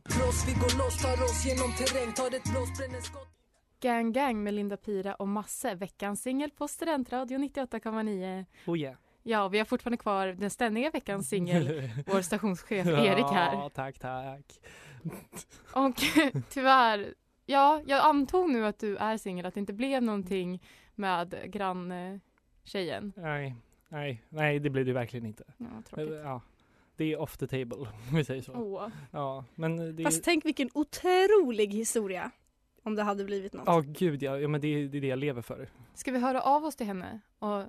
Gang 3.81 4.13
Gang 4.13 4.43
med 4.43 4.55
Linda 4.55 4.77
Pira 4.77 5.15
och 5.15 5.29
Masse, 5.29 5.75
veckans 5.75 6.23
singel 6.23 6.51
på 6.51 6.69
Studentradio 6.69 7.39
98,9. 7.39 8.45
Oh 8.67 8.79
yeah. 8.79 8.97
Ja, 9.23 9.49
vi 9.49 9.59
har 9.59 9.65
fortfarande 9.65 9.97
kvar 9.97 10.27
den 10.27 10.51
ständiga 10.51 10.91
veckans 10.91 11.29
singel, 11.29 11.91
vår 12.07 12.23
stationschef 12.23 12.87
Erik 12.87 13.27
här. 13.27 13.53
Ja, 13.53 13.71
tack 13.75 13.99
tack. 13.99 14.61
Och 15.75 15.95
tyvärr, 16.49 17.15
ja, 17.47 17.83
jag 17.87 18.05
antog 18.05 18.51
nu 18.51 18.67
att 18.67 18.79
du 18.79 18.97
är 18.97 19.17
singel, 19.17 19.47
att 19.47 19.55
det 19.55 19.61
inte 19.61 19.73
blev 19.73 20.03
någonting 20.03 20.63
med 20.95 21.51
granntjejen. 21.53 23.13
Nej, 23.17 23.57
nej, 23.95 24.23
nej 24.29 24.59
det 24.59 24.71
blev 24.71 24.85
det 24.87 24.93
verkligen 24.93 25.27
inte. 25.27 25.45
Ja, 25.59 25.67
tråkigt. 25.89 26.15
Ja, 26.25 26.41
det 26.97 27.13
är 27.13 27.21
off 27.21 27.37
the 27.37 27.47
table 27.47 27.77
om 28.11 28.17
vi 28.17 28.25
säger 28.25 28.43
så. 28.43 28.53
Åh. 28.53 28.89
Ja, 29.11 29.45
men 29.55 29.97
det 29.97 30.03
Fast 30.03 30.25
tänk 30.25 30.45
vilken 30.45 30.71
otrolig 30.75 31.75
historia 31.75 32.31
om 32.83 32.95
det 32.95 33.03
hade 33.03 33.25
blivit 33.25 33.53
något. 33.53 33.65
Ja, 33.67 33.83
gud 33.87 34.23
ja, 34.23 34.39
ja 34.39 34.49
men 34.49 34.61
det, 34.61 34.69
är- 34.69 34.89
det 34.89 34.99
är 34.99 35.01
det 35.01 35.07
jag 35.07 35.19
lever 35.19 35.43
för. 35.43 35.69
Ska 35.95 36.13
vi 36.13 36.19
höra 36.19 36.41
av 36.43 36.65
oss 36.65 36.77
till 36.77 36.87
henne? 36.87 37.21
Och, 37.39 37.63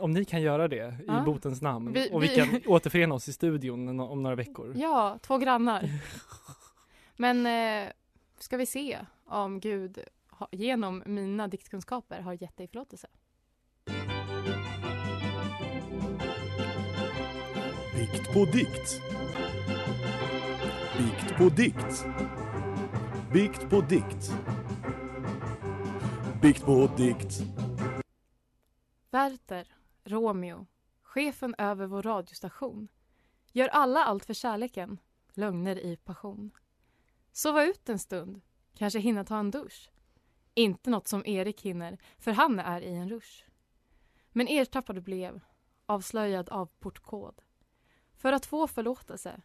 Om 0.00 0.10
ni 0.12 0.24
kan 0.24 0.42
göra 0.42 0.68
det 0.68 0.96
Ja. 1.06 1.22
i 1.22 1.24
botens 1.24 1.62
namn 1.62 1.92
Vi- 1.92 2.08
och 2.12 2.22
vi 2.22 2.28
vi- 2.28 2.36
kan 2.36 2.60
återförena 2.66 3.14
oss 3.14 3.28
i 3.28 3.32
studion 3.32 4.00
om 4.00 4.22
några 4.22 4.36
veckor. 4.36 4.74
ja, 4.76 5.18
två 5.22 5.38
grannar. 5.38 5.90
Men 7.16 7.46
eh, 7.46 7.92
ska 8.38 8.56
vi 8.56 8.66
se 8.66 8.98
om 9.26 9.60
Gud 9.60 9.98
ha, 10.30 10.48
genom 10.52 11.02
mina 11.06 11.48
diktkunskaper 11.48 12.20
har 12.20 12.32
gett 12.42 12.56
dig 12.56 12.68
förlåtelse? 12.68 13.08
Bikt 17.98 18.32
på 18.32 18.44
dikt. 18.44 19.02
Bikt 20.98 21.36
på 21.36 21.48
dikt. 21.48 22.06
Bikt 23.32 23.70
på 23.70 23.80
dikt. 23.80 24.32
Bikt 26.42 26.64
på 26.64 26.90
dikt. 26.96 27.42
Werther, 29.10 29.68
Romeo, 30.04 30.66
chefen 31.02 31.54
över 31.58 31.86
vår 31.86 32.02
radiostation. 32.02 32.88
Gör 33.52 33.68
alla 33.68 34.04
allt 34.04 34.24
för 34.24 34.34
kärleken, 34.34 34.98
lögner 35.34 35.78
i 35.78 35.96
passion. 35.96 36.50
Sova 37.32 37.64
ut 37.64 37.88
en 37.88 37.98
stund, 37.98 38.40
kanske 38.74 38.98
hinna 38.98 39.24
ta 39.24 39.38
en 39.38 39.50
dusch. 39.50 39.90
Inte 40.54 40.90
något 40.90 41.08
som 41.08 41.26
Erik 41.26 41.60
hinner, 41.62 41.98
för 42.18 42.32
han 42.32 42.58
är 42.58 42.80
i 42.80 42.94
en 42.94 43.08
rush. 43.08 43.44
Men 44.32 44.48
ertappad 44.48 45.02
blev, 45.02 45.40
avslöjad 45.86 46.48
av 46.48 46.66
portkod. 46.66 47.42
För 48.18 48.32
att 48.32 48.46
få 48.46 48.66
förlåtelse 48.66 49.40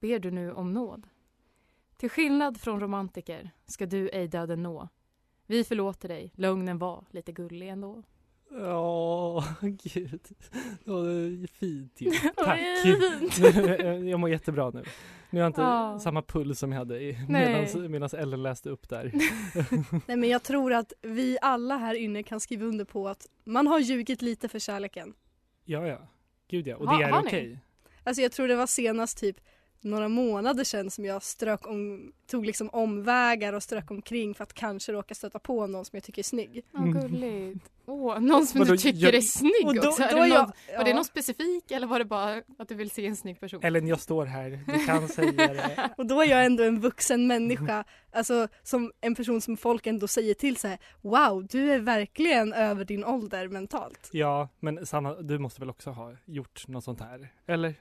ber 0.00 0.18
du 0.18 0.30
nu 0.30 0.52
om 0.52 0.72
nåd. 0.72 1.06
Till 1.96 2.10
skillnad 2.10 2.60
från 2.60 2.80
romantiker 2.80 3.50
ska 3.66 3.86
du 3.86 4.08
ej 4.08 4.28
döden 4.28 4.62
nå. 4.62 4.88
Vi 5.46 5.64
förlåter 5.64 6.08
dig, 6.08 6.32
lögnen 6.34 6.78
var 6.78 7.04
lite 7.10 7.32
gullig 7.32 7.68
ändå. 7.68 8.02
Ja, 8.50 9.44
gud. 9.60 10.20
Det 10.84 10.92
är 10.92 11.46
fint 11.46 12.00
ju. 12.00 12.10
Tack. 12.36 12.60
jag 14.10 14.20
mår 14.20 14.30
jättebra 14.30 14.70
nu. 14.70 14.82
Nu 15.30 15.40
har 15.40 15.44
jag 15.44 15.48
inte 15.50 15.60
Ja. 15.60 15.98
samma 15.98 16.22
puls 16.22 16.58
som 16.58 16.72
jag 16.72 16.78
hade 16.78 17.16
medans 17.88 18.14
Ellen 18.14 18.42
läste 18.42 18.70
upp 18.70 18.88
där. 18.88 19.12
Nej 20.06 20.16
men 20.16 20.28
jag 20.28 20.42
tror 20.42 20.72
att 20.72 20.92
vi 21.02 21.38
alla 21.42 21.76
här 21.76 21.94
inne 21.94 22.22
kan 22.22 22.40
skriva 22.40 22.64
under 22.66 22.84
på 22.84 23.08
att 23.08 23.26
man 23.44 23.66
har 23.66 23.78
ljugit 23.78 24.22
lite 24.22 24.48
för 24.48 24.58
kärleken. 24.58 25.14
Ja, 25.64 25.86
ja. 25.86 25.98
Gud 26.48 26.66
ja. 26.66 26.76
Och 26.76 26.86
Ha- 26.88 26.98
det 26.98 27.04
är 27.04 27.10
har 27.10 27.22
ni? 27.22 27.58
Alltså 28.08 28.22
jag 28.22 28.32
tror 28.32 28.48
det 28.48 28.56
var 28.56 28.66
senast 28.66 29.18
typ 29.18 29.36
några 29.80 30.08
månader 30.08 30.64
sedan 30.64 30.90
som 30.90 31.04
jag 31.04 31.22
strök 31.22 31.66
om, 31.66 32.12
tog 32.26 32.46
liksom 32.46 32.68
omvägar 32.72 33.52
och 33.52 33.62
strök 33.62 33.90
omkring 33.90 34.34
för 34.34 34.42
att 34.44 34.52
kanske 34.54 34.92
råka 34.92 35.14
stöta 35.14 35.38
på 35.38 35.66
någon 35.66 35.84
som 35.84 35.96
jag 35.96 36.04
tycker 36.04 36.22
är 36.22 36.24
snygg. 36.24 36.64
Åh, 36.74 36.88
gulligt. 36.92 37.70
Åh, 37.86 38.20
någon 38.20 38.46
som 38.46 38.58
Vadå, 38.58 38.72
du 38.72 38.78
tycker 38.78 38.98
jag- 38.98 39.14
är 39.14 39.20
snygg 39.20 39.66
Och 39.66 39.74
då, 39.74 39.88
också. 39.88 40.02
Är 40.02 40.10
då 40.10 40.16
det 40.16 40.22
är 40.22 40.28
någon, 40.28 40.52
jag, 40.68 40.76
Var 40.78 40.84
det 40.84 40.90
ja. 40.90 40.96
någon 40.96 41.04
specifik 41.04 41.70
eller 41.70 41.86
var 41.86 41.98
det 41.98 42.04
bara 42.04 42.42
att 42.58 42.68
du 42.68 42.74
vill 42.74 42.90
se 42.90 43.06
en 43.06 43.16
snygg 43.16 43.40
person? 43.40 43.60
Ellen, 43.62 43.86
jag 43.86 44.00
står 44.00 44.26
här. 44.26 44.60
Du 44.66 44.86
kan 44.86 45.08
säga 45.08 45.32
det. 45.32 45.90
Och 45.96 46.06
då 46.06 46.22
är 46.22 46.26
jag 46.26 46.46
ändå 46.46 46.62
en 46.64 46.80
vuxen 46.80 47.26
människa, 47.26 47.84
alltså 48.12 48.48
som 48.62 48.92
en 49.00 49.14
person 49.14 49.40
som 49.40 49.56
folk 49.56 49.86
ändå 49.86 50.08
säger 50.08 50.34
till 50.34 50.56
så 50.56 50.68
här: 50.68 50.78
Wow, 51.00 51.46
du 51.50 51.72
är 51.72 51.78
verkligen 51.78 52.52
över 52.52 52.84
din 52.84 53.04
ålder 53.04 53.48
mentalt. 53.48 54.08
Ja, 54.12 54.48
men 54.60 54.86
Sanna, 54.86 55.14
du 55.14 55.38
måste 55.38 55.60
väl 55.60 55.70
också 55.70 55.90
ha 55.90 56.12
gjort 56.24 56.68
något 56.68 56.84
sånt 56.84 57.00
här? 57.00 57.32
Eller? 57.46 57.74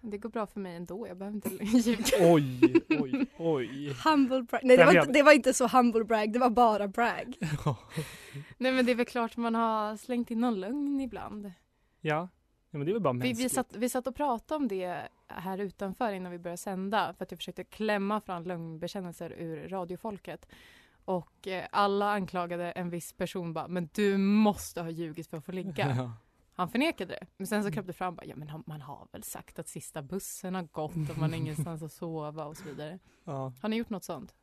Det 0.00 0.18
går 0.18 0.28
bra 0.28 0.46
för 0.46 0.60
mig 0.60 0.76
ändå, 0.76 1.08
jag 1.08 1.16
behöver 1.16 1.34
inte 1.36 1.64
ljuga. 1.78 2.04
Oj, 2.20 2.74
oj, 2.88 3.26
oj. 3.38 3.96
Humble 4.04 4.42
brag. 4.42 4.60
Nej 4.64 4.76
det 4.76 4.84
var, 4.84 4.98
inte, 5.00 5.12
det. 5.12 5.22
var 5.22 5.32
inte 5.32 5.54
så 5.54 5.66
humble 5.68 6.04
brag, 6.04 6.32
det 6.32 6.38
var 6.38 6.50
bara 6.50 6.88
brag. 6.88 7.36
Nej 8.58 8.72
men 8.72 8.86
det 8.86 8.92
är 8.92 8.96
väl 8.96 9.06
klart 9.06 9.36
man 9.36 9.54
har 9.54 9.96
slängt 9.96 10.30
in 10.30 10.40
någon 10.40 10.60
lögn 10.60 11.00
ibland. 11.00 11.52
Ja, 12.00 12.28
ja 12.70 12.78
men 12.78 12.84
det 12.84 12.90
är 12.90 12.92
väl 12.92 13.02
bara 13.02 13.12
Vi, 13.12 13.18
mänskligt. 13.18 13.44
vi, 13.44 13.48
satt, 13.48 13.76
vi 13.76 13.88
satt 13.88 14.06
och 14.06 14.14
pratade 14.14 14.56
om 14.56 14.68
det 14.68 15.08
här 15.26 15.58
utanför 15.58 16.12
innan 16.12 16.32
vi 16.32 16.38
började 16.38 16.56
sända 16.58 17.14
för 17.18 17.24
att 17.24 17.30
jag 17.30 17.38
försökte 17.38 17.64
klämma 17.64 18.20
fram 18.20 18.44
lögnbekännelser 18.44 19.30
ur 19.38 19.68
radiofolket. 19.68 20.48
Och 21.04 21.48
eh, 21.48 21.64
alla 21.72 22.10
anklagade 22.12 22.70
en 22.72 22.90
viss 22.90 23.12
person 23.12 23.52
bara, 23.52 23.68
men 23.68 23.88
du 23.94 24.16
måste 24.16 24.82
ha 24.82 24.90
ljugit 24.90 25.26
för 25.26 25.36
att 25.36 25.44
få 25.44 25.52
ligga. 25.52 26.10
Han 26.56 26.68
förnekade 26.68 27.12
det. 27.20 27.26
Men 27.36 27.46
sen 27.46 27.64
så 27.64 27.70
kröp 27.70 27.86
det 27.86 27.92
fram 27.92 28.14
bara, 28.16 28.26
ja 28.26 28.36
men 28.36 28.62
man 28.66 28.80
har 28.80 29.08
väl 29.12 29.22
sagt 29.22 29.58
att 29.58 29.68
sista 29.68 30.02
bussen 30.02 30.54
har 30.54 30.62
gått 30.62 31.10
och 31.10 31.18
man 31.18 31.30
har 31.30 31.36
ingenstans 31.36 31.82
att 31.82 31.92
sova 31.92 32.44
och 32.44 32.56
så 32.56 32.64
vidare. 32.64 32.98
Ja. 33.24 33.52
Har 33.62 33.68
ni 33.68 33.76
gjort 33.76 33.90
något 33.90 34.04
sånt? 34.04 34.34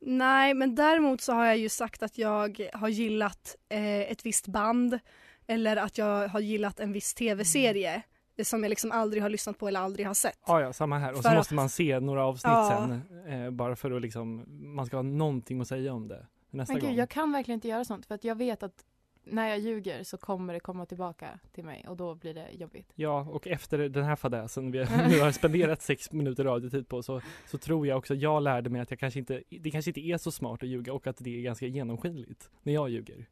Nej 0.00 0.54
men 0.54 0.74
däremot 0.74 1.20
så 1.20 1.32
har 1.32 1.44
jag 1.46 1.56
ju 1.58 1.68
sagt 1.68 2.02
att 2.02 2.18
jag 2.18 2.68
har 2.72 2.88
gillat 2.88 3.56
eh, 3.68 4.00
ett 4.00 4.26
visst 4.26 4.46
band 4.46 4.98
eller 5.46 5.76
att 5.76 5.98
jag 5.98 6.28
har 6.28 6.40
gillat 6.40 6.80
en 6.80 6.92
viss 6.92 7.14
tv-serie 7.14 8.02
det 8.36 8.44
som 8.44 8.62
jag 8.62 8.70
liksom 8.70 8.92
aldrig 8.92 9.22
har 9.22 9.30
lyssnat 9.30 9.58
på 9.58 9.68
eller 9.68 9.80
aldrig 9.80 10.06
har 10.06 10.14
sett. 10.14 10.38
Ja, 10.46 10.60
ja, 10.60 10.72
samma 10.72 10.98
här. 10.98 11.10
Och 11.12 11.16
För 11.22 11.30
så 11.30 11.34
måste 11.36 11.52
att- 11.52 11.56
man 11.56 11.68
se 11.68 12.00
några 12.00 12.24
avsnitt 12.24 12.50
Ja. 12.52 12.88
sen. 13.26 13.42
Eh, 13.44 13.50
bara 13.50 13.76
för 13.76 13.90
att 13.90 14.02
liksom, 14.02 14.44
man 14.74 14.86
ska 14.86 14.96
ha 14.96 15.02
någonting 15.02 15.60
att 15.60 15.68
säga 15.68 15.92
om 15.94 16.08
det 16.08 16.26
nästa 16.50 16.72
Men 16.72 16.80
gud, 16.80 16.90
gång. 16.90 16.98
jag 16.98 17.08
kan 17.10 17.32
verkligen 17.32 17.56
inte 17.56 17.68
göra 17.68 17.84
sånt 17.84 18.06
för 18.06 18.14
att 18.14 18.24
jag 18.24 18.34
vet 18.34 18.62
att 18.62 18.84
när 19.26 19.48
jag 19.48 19.58
ljuger 19.58 20.02
så 20.02 20.16
kommer 20.16 20.54
det 20.54 20.60
komma 20.60 20.86
tillbaka 20.86 21.38
till 21.52 21.64
mig 21.64 21.84
och 21.88 21.96
då 21.96 22.14
blir 22.14 22.34
det 22.34 22.50
jobbigt. 22.52 22.92
Ja, 22.94 23.20
och 23.20 23.46
efter 23.46 23.78
den 23.78 24.04
här 24.04 24.16
fadäsen 24.16 24.70
vi 24.70 24.78
nu 25.08 25.20
har 25.20 25.32
spenderat 25.32 25.82
sex 25.82 26.12
minuter 26.12 26.44
radiotid 26.44 26.88
på 26.88 27.02
så, 27.02 27.20
så 27.46 27.58
tror 27.58 27.86
jag 27.86 27.98
också 27.98 28.14
jag 28.14 28.42
lärde 28.42 28.70
mig 28.70 28.80
att 28.80 28.90
jag 28.90 29.00
kanske 29.00 29.18
inte, 29.18 29.42
det 29.48 29.70
kanske 29.70 29.90
inte 29.90 30.00
är 30.00 30.18
så 30.18 30.30
smart 30.30 30.62
att 30.62 30.68
ljuga 30.68 30.92
och 30.92 31.06
att 31.06 31.16
det 31.18 31.38
är 31.38 31.42
ganska 31.42 31.66
genomskinligt 31.66 32.50
när 32.62 32.72
jag 32.72 32.90
ljuger. 32.90 33.26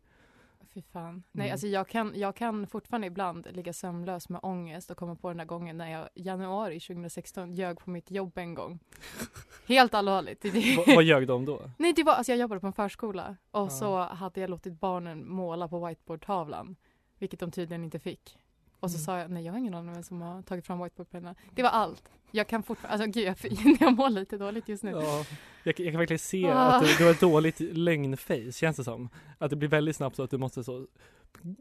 Fy 0.75 0.83
fan. 0.83 1.23
Nej, 1.33 1.47
Mm. 1.47 1.53
alltså 1.53 1.67
jag 1.67 1.89
kan, 1.89 2.13
jag 2.15 2.37
kan 2.37 2.67
fortfarande 2.67 3.07
ibland 3.07 3.47
ligga 3.51 3.73
sömnlös 3.73 4.29
med 4.29 4.41
ångest 4.43 4.91
och 4.91 4.97
komma 4.97 5.17
på 5.17 5.29
den 5.29 5.37
där 5.37 5.45
gången 5.45 5.77
när 5.77 5.91
jag 5.91 6.09
januari 6.15 6.81
2016 6.81 7.53
ljög 7.55 7.79
på 7.79 7.91
mitt 7.91 8.11
jobb 8.11 8.39
en 8.39 8.55
gång. 8.55 8.79
Helt 9.69 9.95
allvarligt. 9.95 10.41
Det- 10.43 10.51
det- 10.51 10.77
Va, 10.77 10.83
vad 10.87 11.05
ljög 11.05 11.27
de 11.27 11.45
då? 11.45 11.71
Nej, 11.79 11.93
det 11.93 12.03
var, 12.03 12.13
alltså 12.13 12.33
jag 12.33 12.39
jobbade 12.39 12.61
på 12.61 12.67
en 12.67 12.73
förskola 12.73 13.37
och 13.51 13.61
Ja. 13.67 13.71
så 13.71 13.99
hade 14.03 14.41
jag 14.41 14.51
låtit 14.51 14.81
barnen 14.81 15.29
måla 15.29 15.69
på 15.69 15.87
whiteboardtavlan, 15.87 16.77
vilket 17.19 17.41
de 17.41 17.51
tydligen 17.51 17.85
inte 17.85 17.99
fick. 17.99 18.39
Och 18.85 18.91
så 18.91 18.97
Mm. 18.97 19.05
sa 19.05 19.19
jag, 19.19 19.31
nej 19.31 19.45
jag 19.45 19.53
har 19.53 19.59
ingen 19.59 19.75
aning 19.75 19.89
om 19.89 19.95
vem 19.95 20.03
som 20.03 20.23
har 20.23 20.43
tagit 20.43 20.67
fram 20.67 20.83
whiteboardpennorna. 20.83 21.35
Det 21.55 21.63
var 21.63 21.71
allt. 21.71 22.03
Jag 22.31 22.47
kan 22.49 22.63
fortfarande, 22.63 23.05
alltså 23.05 23.21
gud 23.21 23.29
jag, 23.29 23.77
jag 23.81 23.97
mår 23.97 24.11
lite 24.11 24.39
dåligt 24.39 24.69
just 24.69 24.83
nu. 24.83 24.91
Ja, 24.91 25.25
jag, 25.65 25.81
jag 25.81 25.93
kan 25.93 25.99
verkligen 25.99 26.19
se 26.19 26.47
Ah. 26.47 26.55
att 26.55 26.83
du, 26.87 26.95
du 26.99 27.05
har 27.05 27.11
ett 27.11 27.21
dåligt 27.21 27.61
lögnface, 27.61 28.53
känns 28.53 28.77
det 28.77 28.85
som. 28.85 29.09
Att 29.39 29.51
det 29.51 29.57
blir 29.57 29.69
väldigt 29.69 29.97
snabbt 29.97 30.17
så 30.17 30.23
att 30.23 30.31
du 30.31 30.39
måste 30.39 30.65
så, 30.65 30.87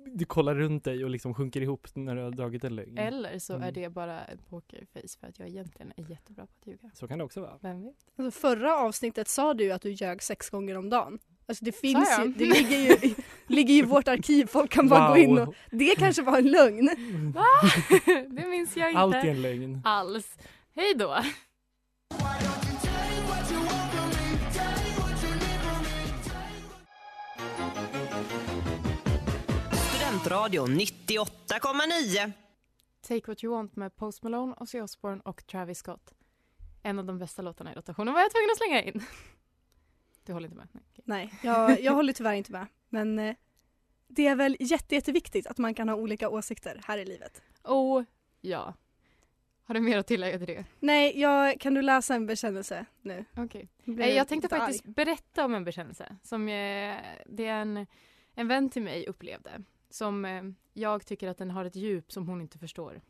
du 0.06 0.25
kollar 0.25 0.56
runt 0.56 0.84
dig 0.84 1.03
och 1.03 1.10
liksom 1.10 1.34
sjunker 1.34 1.62
ihop 1.62 1.88
när 1.94 2.15
du 2.15 2.22
har 2.22 2.32
dragit 2.32 2.63
en 2.63 2.75
lögn. 2.75 2.98
Eller 2.98 3.39
så 3.39 3.53
är 3.53 3.58
Mm. 3.58 3.74
det 3.74 3.89
bara 3.89 4.25
ett 4.25 4.50
pokerface 4.50 5.20
för 5.20 5.27
att 5.27 5.39
jag 5.39 5.48
egentligen 5.48 5.94
är 5.98 6.10
jättebra 6.12 6.46
på 6.46 6.51
att 6.62 6.68
ljuga. 6.68 6.89
Så 6.94 7.08
kan 7.08 7.18
det 7.18 7.24
också 7.24 7.42
vara. 7.42 7.58
Vem 7.62 7.82
vet? 7.84 7.96
Alltså 8.18 8.39
förra 8.42 8.77
avsnittet 8.80 9.27
sa 9.27 9.53
du 9.53 9.72
att 9.72 9.82
du 9.82 9.92
ljög 9.92 10.24
sex 10.24 10.50
gånger 10.50 10.77
om 10.77 10.89
dagen. 10.89 11.20
Alltså 11.46 11.66
det 11.66 11.72
finns 11.72 12.10
ju, 12.20 12.28
det 12.28 12.46
ligger 12.46 12.78
ju, 12.78 12.92
i- 12.94 13.16
ligger 13.48 13.74
i 13.74 13.82
vårt 13.82 14.08
arkiv, 14.08 14.46
folk 14.46 14.72
kan 14.72 14.88
bara 14.88 15.10
gå 15.10 15.18
in 15.18 15.38
och... 15.40 15.56
Det 15.72 15.96
kanske 15.96 16.22
var 16.22 16.38
en 16.38 16.52
lögn. 16.52 16.90
Va? 17.36 17.46
Det 18.30 18.48
minns 18.48 18.78
jag 18.78 18.90
inte 18.90 19.00
Allt 19.00 19.16
är 19.16 19.26
en 19.26 19.42
lögn. 19.42 19.82
alls. 19.84 20.28
Hej 20.76 20.94
då! 20.96 21.16
Studentradion 29.72 30.70
98,9. 30.80 32.32
Take 33.08 33.22
What 33.28 33.44
You 33.44 33.54
Want 33.54 33.76
med 33.76 33.96
Post 33.96 34.24
Malone, 34.24 34.54
Ozzy 34.60 34.82
Osbourne 34.82 35.22
och 35.26 35.48
Travis 35.48 35.78
Scott. 35.78 36.14
En 36.84 37.00
av 37.00 37.06
de 37.06 37.20
bästa 37.20 37.42
låtarna 37.42 37.72
i 37.72 37.76
rotationen 37.76 38.14
var 38.14 38.22
jag 38.22 38.32
tvungen 38.32 38.50
att 38.52 38.58
slänga 38.58 38.82
in. 38.84 39.04
Du 40.25 40.34
håller 40.34 40.48
inte 40.48 40.58
med? 40.58 40.68
Nej. 40.74 40.84
okej. 40.92 41.03
Nej, 41.06 41.34
jag, 41.42 41.82
jag 41.82 41.94
håller 41.94 42.13
tyvärr 42.13 42.34
inte 42.34 42.51
med. 42.51 42.68
Men 42.89 43.20
eh, 43.20 43.36
det 44.08 44.27
är 44.27 44.36
väl 44.36 44.58
jätte, 44.60 44.96
jätteviktigt 44.96 45.48
att 45.48 45.58
man 45.58 45.74
kan 45.74 45.89
ha 45.89 45.96
olika 45.96 46.30
åsikter 46.30 46.82
här 46.86 46.98
i 46.98 47.06
livet. 47.06 47.42
Oh, 47.63 48.03
ja. 48.42 48.74
Har 49.65 49.74
du 49.74 49.82
mer 49.82 49.98
att 49.98 50.08
tillägga 50.08 50.38
till 50.38 50.48
det? 50.48 50.65
Nej, 50.80 51.20
jag, 51.20 51.60
kan 51.60 51.74
du 51.74 51.82
läsa 51.82 52.15
en 52.15 52.25
bekännelse 52.25 52.86
nu? 53.01 53.25
Okej. 53.38 53.70
Blir 53.84 53.96
Nej, 53.98 54.15
Jag 54.15 54.27
tänkte 54.27 54.50
faktiskt 54.50 54.86
berätta 54.86 55.46
om 55.46 55.53
en 55.53 55.63
bekännelse 55.63 56.18
som 56.24 56.42
eh, 56.48 56.96
det 57.25 57.46
är 57.46 57.62
en, 57.62 57.88
en 58.34 58.48
vän 58.48 58.70
till 58.70 58.82
mig 58.82 59.08
upplevde. 59.08 59.63
Som 59.89 60.25
eh, 60.25 60.44
jag 60.74 61.06
tycker 61.06 61.27
att 61.27 61.38
den 61.38 61.51
har 61.51 61.65
ett 61.65 61.75
djup 61.75 62.12
som 62.12 62.27
hon 62.27 62.42
inte 62.42 62.60
förstår. 62.60 63.01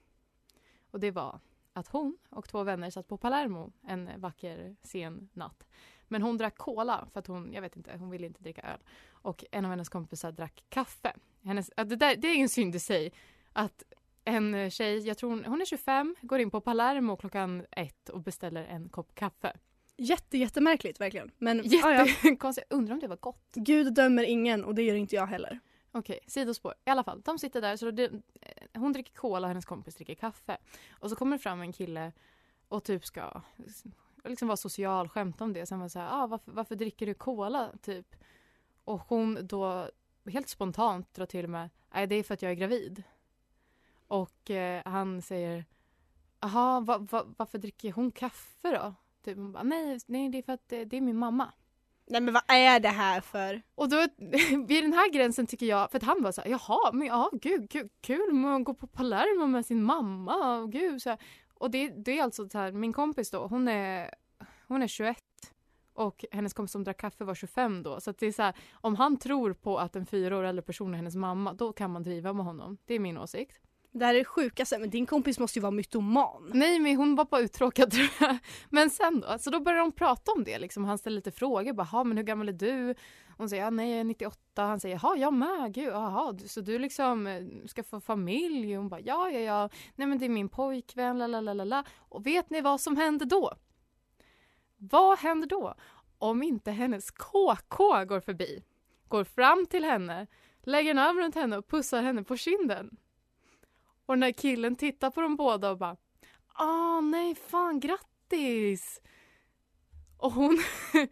Och 0.92 1.00
det 1.00 1.12
var 1.12 1.40
att 1.74 1.88
hon 1.88 2.18
och 2.30 2.50
två 2.50 2.64
vänner 2.64 2.90
satt 2.90 3.08
på 3.08 3.18
Palermo 3.18 3.72
en 3.88 4.10
vacker 4.18 4.76
sen 4.84 5.30
natt. 5.34 5.68
Men 6.14 6.22
hon 6.22 6.38
drack 6.38 6.58
cola 6.58 7.08
för 7.14 7.20
att 7.20 7.28
hon, 7.28 7.54
jag 7.54 7.62
vet 7.62 7.76
inte, 7.76 7.98
hon 7.98 8.10
ville 8.10 8.26
inte 8.28 8.44
dricka 8.44 8.62
öl. 8.62 8.80
Och 9.12 9.46
en 9.52 9.66
av 9.66 9.72
hennes 9.72 9.90
kompisar 9.90 10.32
drack 10.32 10.64
kaffe. 10.70 11.14
Hennes, 11.44 11.72
det, 11.76 11.84
där, 11.84 12.16
det 12.16 12.28
är 12.28 12.36
ingen 12.36 12.50
synd 12.50 12.76
i 12.76 12.80
sig. 12.80 13.14
Att 13.54 13.84
en 14.26 14.72
tjej, 14.72 15.08
jag 15.08 15.18
tror 15.18 15.30
hon, 15.30 15.46
hon 15.46 15.62
är 15.62 15.66
25, 15.66 16.16
går 16.22 16.40
in 16.40 16.52
på 16.52 16.62
Palermo 16.62 17.18
klockan 17.18 17.66
ett 17.72 18.10
och 18.10 18.22
beställer 18.22 18.66
en 18.66 18.90
kopp 18.90 19.16
kaffe. 19.16 19.54
Jätte, 19.98 20.38
jättemärkligt 20.38 21.02
verkligen. 21.02 21.32
Men 21.38 21.62
ja, 21.66 22.06
Jättekonstigt. 22.06 22.74
Undrar 22.74 22.94
om 22.94 23.00
det 23.00 23.08
var 23.08 23.18
gott. 23.18 23.52
Gud 23.54 23.94
dömer 23.94 24.24
ingen 24.24 24.64
och 24.64 24.76
det 24.76 24.84
gör 24.84 24.96
inte 24.96 25.16
jag 25.16 25.28
heller. 25.28 25.60
Okej, 25.92 26.20
sidospår. 26.28 26.74
I 26.86 26.90
alla 26.90 27.04
fall, 27.04 27.22
de 27.22 27.40
sitter 27.40 27.62
där. 27.62 27.78
Så 27.78 27.92
det, 27.92 28.12
hon 28.74 28.94
dricker 28.94 29.14
cola 29.14 29.48
och 29.48 29.48
hennes 29.48 29.66
kompis 29.66 29.96
dricker 29.96 30.16
kaffe. 30.16 30.58
Och 30.92 31.10
så 31.10 31.16
kommer 31.16 31.38
det 31.38 31.44
fram 31.44 31.62
en 31.62 31.74
kille 31.74 32.12
och 32.68 32.84
typ 32.84 33.06
ska 33.06 33.42
liksom 34.30 34.48
vara 34.48 34.58
social, 34.58 35.10
skämta 35.10 35.44
om 35.44 35.54
det. 35.54 35.66
Sen 35.66 35.80
var 35.80 35.88
så 35.88 36.00
här, 36.00 36.24
ah, 36.24 36.28
varför, 36.28 36.52
varför 36.52 36.76
dricker 36.76 37.06
du 37.06 37.14
cola? 37.14 37.72
Typ. 37.82 38.16
Och 38.84 39.02
hon 39.08 39.48
då 39.48 39.90
helt 40.26 40.50
spontant 40.50 41.14
drar 41.14 41.26
till 41.26 41.48
med, 41.48 41.70
nej 41.94 42.08
det 42.08 42.16
är 42.16 42.24
för 42.24 42.34
att 42.34 42.42
jag 42.42 42.52
är 42.52 42.56
gravid. 42.56 43.04
Och 44.08 44.52
eh, 44.52 44.82
han 44.86 45.22
säger, 45.22 45.66
jaha, 46.40 46.80
va, 46.80 46.98
va, 46.98 47.26
varför 47.38 47.58
dricker 47.58 47.92
hon 47.92 48.12
kaffe 48.12 48.72
då? 48.72 48.94
Typ, 49.26 49.38
hon 49.38 49.52
bara, 49.52 49.64
nej, 49.64 50.00
nej, 50.06 50.30
det 50.30 50.38
är 50.38 50.44
för 50.44 50.54
att 50.54 50.70
det, 50.70 50.86
det 50.86 50.98
är 50.98 51.02
min 51.02 51.18
mamma. 51.18 51.52
Nej 52.06 52.22
men 52.22 52.34
vad 52.34 52.44
är 52.48 52.80
det 52.80 52.90
här 52.90 53.22
för? 53.22 53.62
Och 53.76 53.90
då, 53.90 53.98
vid 54.68 54.84
den 54.84 54.94
här 54.94 55.12
gränsen 55.12 55.48
tycker 55.48 55.66
jag, 55.66 55.92
för 55.92 55.98
att 55.98 56.04
han 56.04 56.24
var 56.24 56.32
så 56.32 56.42
här, 56.42 56.50
jaha, 56.50 56.92
men 56.94 57.08
ja, 57.08 57.30
gud, 57.42 57.70
gud 57.70 57.90
kul 58.02 58.34
med 58.34 58.56
att 58.56 58.64
gå 58.64 58.74
på 58.74 58.88
Palermo 58.88 59.48
med 59.48 59.66
sin 59.66 59.84
mamma, 59.84 60.58
och 60.58 60.72
gud, 60.72 61.02
så 61.02 61.10
här. 61.10 61.20
Och 61.54 61.72
det, 61.72 61.88
det 61.90 62.20
är 62.20 62.24
alltså 62.24 62.50
så 62.50 62.58
här, 62.58 62.72
min 62.72 62.94
kompis 62.94 63.30
då, 63.32 63.48
hon 63.48 63.68
är, 63.68 64.14
hon 64.68 64.84
är 64.84 64.88
21 64.88 65.18
och 65.94 66.26
hennes 66.32 66.54
kompis 66.54 66.72
som 66.72 66.84
drack 66.84 66.98
kaffe 66.98 67.24
var 67.24 67.36
25 67.36 67.84
då. 67.84 68.00
Så 68.02 68.10
att 68.10 68.18
det 68.18 68.28
är 68.28 68.32
så 68.32 68.42
här, 68.42 68.54
om 68.74 68.96
han 68.96 69.18
tror 69.18 69.54
på 69.54 69.80
att 69.80 69.96
en 69.96 70.06
fyra 70.06 70.38
år 70.38 70.44
äldre 70.44 70.62
person 70.64 70.94
är 70.94 70.98
hennes 70.98 71.16
mamma, 71.16 71.54
då 71.54 71.74
kan 71.74 71.92
man 71.92 72.04
driva 72.04 72.34
med 72.34 72.46
honom. 72.46 72.78
Det 72.86 72.94
är 72.94 73.00
min 73.00 73.18
åsikt. 73.18 73.60
Det 73.92 74.06
här 74.06 74.14
är 74.16 74.20
det 74.20 74.26
sjukaste, 74.26 74.80
men 74.80 74.90
din 74.90 75.06
kompis 75.06 75.40
måste 75.40 75.60
ju 75.60 75.62
vara 75.62 75.72
mytoman. 75.72 76.52
Nej, 76.54 76.80
men 76.80 76.96
hon 76.96 77.16
var 77.16 77.26
bara 77.26 77.42
uttråkad 77.42 77.92
tror 77.92 78.08
jag. 78.20 78.38
Men 78.70 78.90
sen 78.90 79.20
då, 79.20 79.38
så 79.40 79.50
då 79.50 79.60
började 79.60 79.84
de 79.84 79.92
prata 79.92 80.32
om 80.32 80.44
det 80.44 80.60
liksom. 80.60 80.86
Han 80.86 80.98
ställde 80.98 81.16
lite 81.16 81.32
frågor, 81.32 81.74
bara, 81.74 81.84
"Ha, 81.84 82.04
men 82.04 82.18
hur 82.18 82.24
gammal 82.24 82.50
är 82.50 82.54
du? 82.54 82.96
Hon 83.38 83.50
säger, 83.50 83.64
ja, 83.64 83.70
nej 83.70 83.92
jag 83.92 84.00
är 84.00 84.04
98. 84.04 84.40
Han 84.56 84.80
säger, 84.80 85.00
ja 85.04 85.16
jag 85.16 85.34
med, 85.34 85.74
gud, 85.74 85.88
jaha, 85.88 86.38
så 86.48 86.62
du 86.62 86.80
liksom 86.80 87.28
eh, 87.28 87.44
ska 87.66 87.84
få 87.84 88.00
familj? 88.00 88.76
Hon 88.76 88.90
bara, 88.90 89.02
ja, 89.02 89.30
ja, 89.30 89.40
ja, 89.40 89.70
nej 89.96 90.08
men 90.08 90.20
det 90.20 90.26
är 90.26 90.30
min 90.30 90.50
pojkvän, 90.50 91.18
la, 91.18 91.28
la, 91.28 91.42
la, 91.42 91.64
la. 91.64 91.84
Och 91.98 92.26
vet 92.26 92.50
ni 92.50 92.62
vad 92.62 92.82
som 92.82 92.98
händer 92.98 93.26
då? 93.26 93.54
Vad 94.78 95.20
händer 95.20 95.48
då? 95.48 95.76
Om 96.18 96.44
inte 96.44 96.72
hennes 96.72 97.12
KK 97.12 98.06
går 98.06 98.20
förbi, 98.20 98.64
går 99.08 99.24
fram 99.24 99.66
till 99.66 99.86
henne, 99.86 100.28
lägger 100.64 100.92
en 100.92 101.00
arm 101.00 101.18
runt 101.18 101.36
henne 101.36 101.58
och 101.58 101.68
pussar 101.68 102.02
henne 102.02 102.24
på 102.24 102.38
kinden. 102.38 102.98
Och 104.06 104.20
när 104.20 104.32
killen 104.32 104.76
tittar 104.76 105.10
på 105.10 105.22
dem 105.22 105.36
båda 105.36 105.72
och 105.72 105.78
bara 105.78 105.98
Ah 106.54 107.02
nej 107.02 107.36
fan 107.36 107.80
grattis! 107.80 109.02
Och 110.18 110.32
hon, 110.32 110.58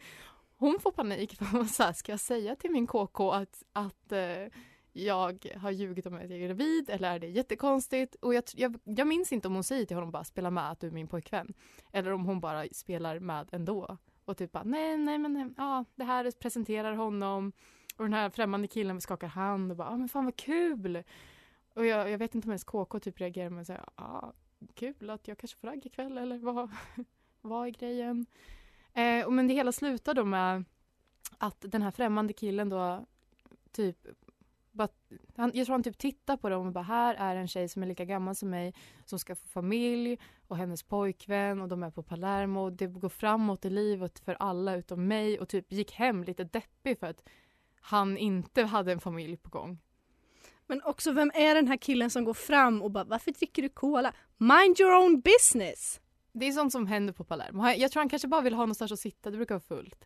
hon 0.61 0.79
får 0.79 0.91
panik 0.91 1.35
för 1.35 1.45
hon 1.45 1.67
så 1.67 1.83
här, 1.83 1.93
ska 1.93 2.11
jag 2.11 2.19
säga 2.19 2.55
till 2.55 2.71
min 2.71 2.87
KK 2.87 3.31
att, 3.31 3.63
att 3.73 4.11
eh, 4.11 4.47
jag 4.93 5.47
har 5.57 5.71
ljugit 5.71 6.05
om 6.05 6.13
att 6.13 6.21
jag 6.21 6.31
är 6.31 6.47
gravid 6.47 6.89
eller 6.89 7.11
är 7.11 7.19
det 7.19 7.27
jättekonstigt? 7.27 8.15
Och 8.15 8.33
jag, 8.33 8.43
jag, 8.55 8.79
jag 8.83 9.07
minns 9.07 9.31
inte 9.31 9.47
om 9.47 9.53
hon 9.53 9.63
säger 9.63 9.85
till 9.85 9.97
honom 9.97 10.11
bara 10.11 10.23
spela 10.23 10.51
med 10.51 10.71
att 10.71 10.79
du 10.79 10.87
är 10.87 10.91
min 10.91 11.07
pojkvän. 11.07 11.53
Eller 11.91 12.11
om 12.11 12.25
hon 12.25 12.39
bara 12.39 12.65
spelar 12.71 13.19
med 13.19 13.49
ändå. 13.51 13.97
Och 14.25 14.37
typ 14.37 14.51
bara 14.51 14.63
nej, 14.63 14.97
nej 14.97 15.17
men 15.17 15.53
ja, 15.57 15.85
det 15.95 16.03
här 16.03 16.31
presenterar 16.31 16.93
honom. 16.93 17.51
Och 17.97 18.03
den 18.03 18.13
här 18.13 18.29
främmande 18.29 18.67
killen 18.67 19.01
skakar 19.01 19.27
hand 19.27 19.71
och 19.71 19.77
bara 19.77 19.89
ah, 19.89 19.97
men 19.97 20.09
fan 20.09 20.25
vad 20.25 20.35
kul! 20.35 21.03
Och 21.73 21.85
jag, 21.85 22.09
jag 22.09 22.17
vet 22.17 22.35
inte 22.35 22.45
om 22.45 22.51
ens 22.51 22.63
KK 22.63 22.99
typ 22.99 23.19
reagerar 23.19 23.49
med 23.49 23.67
så 23.67 23.73
här, 23.73 23.85
ah, 23.95 24.31
kul 24.73 25.09
att 25.09 25.27
jag 25.27 25.37
kanske 25.37 25.57
får 25.57 25.67
ragg 25.67 25.85
ikväll 25.85 26.17
eller 26.17 26.37
vad, 26.37 26.69
vad 27.41 27.67
är 27.67 27.71
grejen? 27.71 28.25
Eh, 28.93 29.29
men 29.29 29.47
det 29.47 29.53
hela 29.53 29.71
slutar 29.71 30.13
då 30.13 30.25
med 30.25 30.63
att 31.37 31.57
den 31.59 31.81
här 31.81 31.91
främmande 31.91 32.33
killen 32.33 32.69
då 32.69 33.05
typ 33.71 34.07
bara, 34.71 34.87
han, 35.35 35.51
jag 35.53 35.65
tror 35.65 35.73
han 35.73 35.83
typ 35.83 35.97
tittar 35.97 36.37
på 36.37 36.49
dem 36.49 36.67
och 36.67 36.73
bara 36.73 36.83
här 36.83 37.15
är 37.15 37.35
en 37.35 37.47
tjej 37.47 37.69
som 37.69 37.83
är 37.83 37.87
lika 37.87 38.05
gammal 38.05 38.35
som 38.35 38.49
mig 38.49 38.73
som 39.05 39.19
ska 39.19 39.35
få 39.35 39.47
familj 39.47 40.19
och 40.47 40.57
hennes 40.57 40.83
pojkvän 40.83 41.61
och 41.61 41.67
de 41.67 41.83
är 41.83 41.91
på 41.91 42.03
Palermo 42.03 42.61
och 42.61 42.73
det 42.73 42.87
går 42.87 43.09
framåt 43.09 43.65
i 43.65 43.69
livet 43.69 44.19
för 44.19 44.37
alla 44.39 44.75
utom 44.75 45.07
mig 45.07 45.39
och 45.39 45.49
typ 45.49 45.71
gick 45.71 45.91
hem 45.91 46.23
lite 46.23 46.43
deppig 46.43 46.99
för 46.99 47.07
att 47.07 47.23
han 47.81 48.17
inte 48.17 48.63
hade 48.63 48.91
en 48.91 48.99
familj 48.99 49.37
på 49.37 49.49
gång. 49.49 49.79
Men 50.67 50.81
också 50.83 51.11
vem 51.11 51.31
är 51.33 51.55
den 51.55 51.67
här 51.67 51.77
killen 51.77 52.09
som 52.09 52.23
går 52.23 52.33
fram 52.33 52.81
och 52.81 52.91
bara 52.91 53.03
varför 53.03 53.31
dricker 53.31 53.61
du 53.61 53.69
cola? 53.69 54.13
Mind 54.37 54.79
your 54.79 54.95
own 54.95 55.21
business! 55.21 56.00
Det 56.33 56.47
är 56.47 56.51
sånt 56.51 56.71
som 56.71 56.87
händer 56.87 57.13
på 57.13 57.23
Palermo. 57.23 57.69
Jag 57.69 57.91
tror 57.91 58.01
han 58.01 58.09
kanske 58.09 58.27
bara 58.27 58.41
vill 58.41 58.53
ha 58.53 58.61
någonstans 58.63 58.91
att 58.91 58.99
sitta, 58.99 59.31
det 59.31 59.37
brukar 59.37 59.55
vara 59.55 59.63
fullt. 59.77 60.05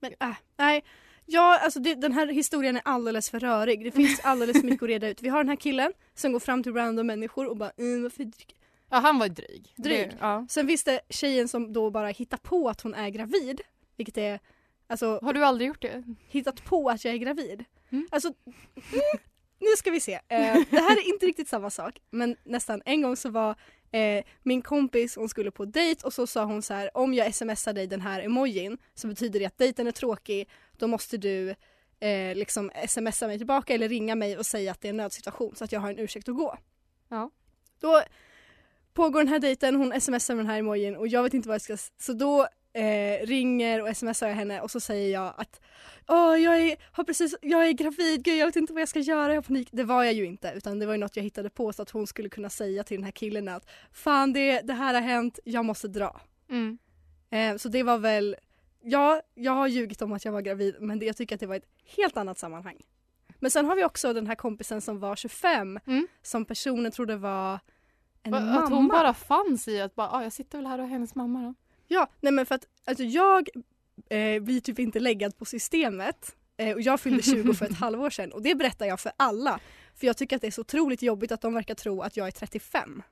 Men 0.00 0.12
äh, 0.20 0.36
nej. 0.56 0.84
Ja, 1.26 1.58
alltså 1.58 1.80
det, 1.80 1.94
den 1.94 2.12
här 2.12 2.26
historien 2.26 2.76
är 2.76 2.82
alldeles 2.84 3.30
för 3.30 3.40
rörig. 3.40 3.84
Det 3.84 3.90
finns 3.90 4.20
alldeles 4.24 4.62
mycket 4.62 4.82
att 4.82 4.88
reda 4.88 5.08
ut. 5.08 5.22
Vi 5.22 5.28
har 5.28 5.38
den 5.38 5.48
här 5.48 5.56
killen 5.56 5.92
som 6.14 6.32
går 6.32 6.40
fram 6.40 6.62
till 6.62 6.74
random 6.74 7.06
människor 7.06 7.46
och 7.46 7.56
bara 7.56 7.70
mm, 7.78 8.02
varför 8.02 8.24
dricker 8.24 8.56
Ja, 8.90 8.96
han 8.96 9.18
var 9.18 9.28
dryg. 9.28 9.74
Dryg? 9.76 10.10
Det, 10.10 10.16
ja. 10.20 10.46
Sen 10.48 10.66
finns 10.66 10.84
det 10.84 11.00
tjejen 11.08 11.48
som 11.48 11.72
då 11.72 11.90
bara 11.90 12.08
hittar 12.08 12.36
på 12.36 12.68
att 12.68 12.80
hon 12.80 12.94
är 12.94 13.08
gravid. 13.08 13.60
Vilket 13.96 14.18
är, 14.18 14.40
alltså 14.86 15.20
Har 15.22 15.32
du 15.32 15.44
aldrig 15.44 15.68
gjort 15.68 15.82
det? 15.82 16.04
hittat 16.28 16.64
på 16.64 16.88
att 16.90 17.04
jag 17.04 17.14
är 17.14 17.18
gravid. 17.18 17.64
Mm. 17.90 18.08
Alltså, 18.10 18.28
mm, 18.74 19.24
nu 19.58 19.66
ska 19.78 19.90
vi 19.90 20.00
se. 20.00 20.12
Eh, 20.14 20.56
det 20.70 20.80
här 20.80 20.96
är 20.96 21.08
inte 21.08 21.26
riktigt 21.26 21.48
samma 21.48 21.70
sak. 21.70 21.98
Men 22.10 22.36
nästan 22.44 22.82
en 22.84 23.02
gång 23.02 23.16
så 23.16 23.30
var 23.30 23.54
eh, 23.90 24.24
min 24.42 24.62
kompis, 24.62 25.16
hon 25.16 25.28
skulle 25.28 25.50
på 25.50 25.64
dejt 25.64 26.06
och 26.06 26.12
så 26.12 26.26
sa 26.26 26.44
hon 26.44 26.62
så 26.62 26.74
här 26.74 26.90
om 26.96 27.14
jag 27.14 27.34
smsar 27.34 27.72
dig 27.72 27.86
den 27.86 28.00
här 28.00 28.20
emojin 28.20 28.78
så 28.94 29.08
betyder 29.08 29.40
det 29.40 29.46
att 29.46 29.58
dejten 29.58 29.86
är 29.86 29.92
tråkig. 29.92 30.48
Då 30.78 30.86
måste 30.86 31.16
du 31.16 31.54
eh, 32.00 32.34
liksom 32.34 32.70
smsa 32.88 33.26
mig 33.26 33.38
tillbaka 33.38 33.74
eller 33.74 33.88
ringa 33.88 34.14
mig 34.14 34.38
och 34.38 34.46
säga 34.46 34.72
att 34.72 34.80
det 34.80 34.88
är 34.88 34.90
en 34.90 34.96
nödsituation 34.96 35.56
så 35.56 35.64
att 35.64 35.72
jag 35.72 35.80
har 35.80 35.90
en 35.90 35.98
ursäkt 35.98 36.28
att 36.28 36.36
gå. 36.36 36.58
Ja. 37.08 37.30
Då 37.80 38.02
pågår 38.94 39.20
den 39.20 39.28
här 39.28 39.38
dejten, 39.38 39.76
hon 39.76 40.00
smsar 40.00 40.34
med 40.34 40.44
den 40.44 40.50
här 40.50 40.58
emojin 40.58 40.96
och 40.96 41.08
jag 41.08 41.22
vet 41.22 41.34
inte 41.34 41.48
vad 41.48 41.54
jag 41.54 41.62
ska... 41.62 41.76
Så 41.98 42.12
då 42.12 42.48
eh, 42.78 43.26
ringer 43.26 43.82
och 43.82 43.96
smsar 43.96 44.28
jag 44.28 44.34
henne 44.34 44.60
och 44.60 44.70
så 44.70 44.80
säger 44.80 45.12
jag 45.12 45.34
att 45.36 45.60
Åh, 46.10 46.38
jag, 46.40 46.60
är, 46.60 46.76
har 46.92 47.04
precis, 47.04 47.34
jag 47.42 47.66
är 47.68 47.72
gravid, 47.72 48.24
gud 48.24 48.36
jag 48.38 48.46
vet 48.46 48.56
inte 48.56 48.72
vad 48.72 48.82
jag 48.82 48.88
ska 48.88 49.00
göra, 49.00 49.28
jag 49.28 49.36
har 49.36 49.42
panik. 49.42 49.68
Det 49.72 49.84
var 49.84 50.04
jag 50.04 50.12
ju 50.14 50.24
inte 50.24 50.52
utan 50.56 50.78
det 50.78 50.86
var 50.86 50.94
ju 50.94 50.98
något 50.98 51.16
jag 51.16 51.22
hittade 51.22 51.50
på 51.50 51.72
så 51.72 51.82
att 51.82 51.90
hon 51.90 52.06
skulle 52.06 52.28
kunna 52.28 52.50
säga 52.50 52.84
till 52.84 52.96
den 52.96 53.04
här 53.04 53.10
killen 53.12 53.48
att 53.48 53.66
Fan 53.92 54.32
det, 54.32 54.60
det 54.60 54.72
här 54.72 54.94
har 54.94 55.00
hänt, 55.00 55.38
jag 55.44 55.64
måste 55.64 55.88
dra. 55.88 56.20
Mm. 56.50 56.78
Eh, 57.30 57.56
så 57.56 57.68
det 57.68 57.82
var 57.82 57.98
väl, 57.98 58.36
ja 58.82 59.22
jag 59.34 59.52
har 59.52 59.66
ljugit 59.68 60.02
om 60.02 60.12
att 60.12 60.24
jag 60.24 60.32
var 60.32 60.40
gravid 60.40 60.76
men 60.80 60.98
det, 60.98 61.06
jag 61.06 61.16
tycker 61.16 61.34
att 61.34 61.40
det 61.40 61.46
var 61.46 61.56
ett 61.56 61.68
helt 61.96 62.16
annat 62.16 62.38
sammanhang. 62.38 62.76
Men 63.38 63.50
sen 63.50 63.64
har 63.66 63.76
vi 63.76 63.84
också 63.84 64.12
den 64.12 64.26
här 64.26 64.34
kompisen 64.34 64.80
som 64.80 64.98
var 65.00 65.16
25 65.16 65.80
Mm. 65.86 66.06
som 66.22 66.44
personen 66.44 66.92
trodde 66.92 67.16
var 67.16 67.58
en 68.22 68.32
Va- 68.32 68.40
mamma. 68.40 68.62
Att 68.62 68.70
hon 68.70 68.88
bara 68.88 69.14
fanns 69.14 69.68
i 69.68 69.80
att 69.80 69.94
bara, 69.94 70.10
ah, 70.10 70.22
jag 70.22 70.32
sitter 70.32 70.58
väl 70.58 70.66
här 70.66 70.78
och 70.78 70.84
är 70.84 70.88
hennes 70.88 71.14
mamma 71.14 71.42
då. 71.42 71.54
Ja, 71.88 72.10
nej 72.20 72.32
men 72.32 72.46
för 72.46 72.54
att 72.54 72.66
alltså 72.84 73.04
jag 73.04 73.48
eh, 74.10 74.42
blir 74.42 74.60
typ 74.60 74.78
inte 74.78 75.00
läggad 75.00 75.38
på 75.38 75.44
systemet 75.44 76.34
Eh, 76.60 76.74
och 76.74 76.80
jag 76.80 77.00
fyllde 77.00 77.22
20 77.22 77.54
för 77.54 77.66
ett 77.66 77.74
halvår 77.80 78.10
sedan 78.10 78.32
och 78.32 78.42
det 78.42 78.54
berättar 78.54 78.86
jag 78.86 79.00
för 79.00 79.12
alla. 79.16 79.60
För 79.94 80.06
jag 80.06 80.16
tycker 80.16 80.36
att 80.36 80.42
det 80.42 80.48
är 80.48 80.50
så 80.50 80.60
otroligt 80.60 81.02
jobbigt 81.02 81.32
att 81.32 81.40
de 81.40 81.54
verkar 81.54 81.74
tro 81.74 82.02
att 82.02 82.16
jag 82.16 82.26
är 82.26 82.30
35. 82.30 83.02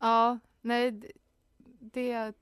Ja, 0.00 0.38
nej, 0.60 1.00
det, 1.80 2.32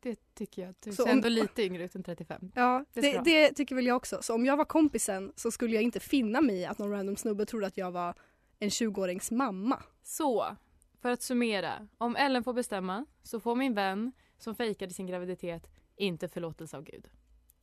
det 0.00 0.34
tycker 0.34 0.62
jag. 0.62 0.74
Du 0.80 0.92
ser 0.92 1.02
om- 1.04 1.10
ändå 1.10 1.28
lite 1.28 1.62
yngre 1.62 1.84
ut 1.84 1.94
än 1.94 2.02
35. 2.02 2.52
Ja, 2.54 2.84
Det 2.92 3.00
det, 3.00 3.18
det 3.24 3.52
tycker 3.54 3.74
väl 3.74 3.86
jag 3.86 3.96
också. 3.96 4.22
Så 4.22 4.34
om 4.34 4.46
jag 4.46 4.56
var 4.56 4.64
kompisen 4.64 5.32
så 5.36 5.50
skulle 5.50 5.74
jag 5.74 5.82
inte 5.82 6.00
finna 6.00 6.40
mig 6.40 6.56
i 6.56 6.64
att 6.66 6.78
någon 6.78 6.90
random 6.90 7.16
snubbe 7.16 7.46
trodde 7.46 7.66
att 7.66 7.76
jag 7.76 7.90
var 7.90 8.14
en 8.58 8.68
20-årings 8.68 9.34
mamma. 9.34 9.82
Så, 10.02 10.56
för 11.02 11.10
att 11.10 11.22
summera. 11.22 11.88
Om 11.98 12.16
Ellen 12.16 12.44
får 12.44 12.52
bestämma 12.52 13.06
så 13.22 13.40
får 13.40 13.54
min 13.56 13.74
vän 13.74 14.12
som 14.38 14.54
fejkade 14.54 14.94
sin 14.94 15.06
graviditet 15.06 15.70
inte 15.96 16.28
förlåtelse 16.28 16.76
av 16.76 16.84
Gud. 16.84 17.08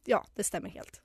Ja, 0.06 0.26
det 0.36 0.44
stämmer 0.44 0.70
helt. 0.70 1.02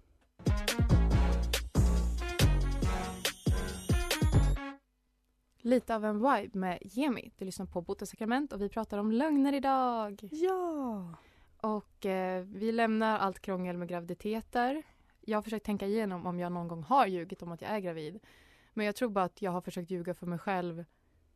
Lite 5.62 5.94
av 5.94 6.04
en 6.04 6.16
vibe 6.16 6.59
med 6.59 6.78
Jemi. 6.83 7.33
Du 7.37 7.44
lyssnar 7.44 7.66
på 7.66 7.80
Bota 7.80 8.06
sakrament 8.06 8.52
och 8.52 8.62
vi 8.62 8.68
pratar 8.68 8.98
om 8.98 9.12
lögner 9.12 9.52
idag. 9.52 10.28
Ja. 10.33 11.14
Och 11.56 12.06
eh, 12.06 12.44
vi 12.44 12.72
lämnar 12.72 13.18
allt 13.18 13.40
krångel 13.40 13.76
med 13.76 13.88
graviditeter. 13.88 14.83
Jag 15.20 15.38
har 15.38 15.42
försökt 15.42 15.66
tänka 15.66 15.87
igenom 15.87 16.26
om 16.26 16.38
jag 16.38 16.52
någon 16.52 16.68
gång 16.68 16.83
har 16.83 17.06
ljugit 17.06 17.42
om 17.42 17.52
att 17.52 17.61
jag 17.61 17.70
är 17.70 17.80
gravid. 17.80 18.20
Men 18.74 18.87
jag 18.87 18.96
tror 18.96 19.09
bara 19.09 19.24
att 19.24 19.42
jag 19.42 19.50
har 19.50 19.61
försökt 19.61 19.90
ljuga 19.90 20.14
för 20.14 20.26
mig 20.26 20.38
själv 20.38 20.85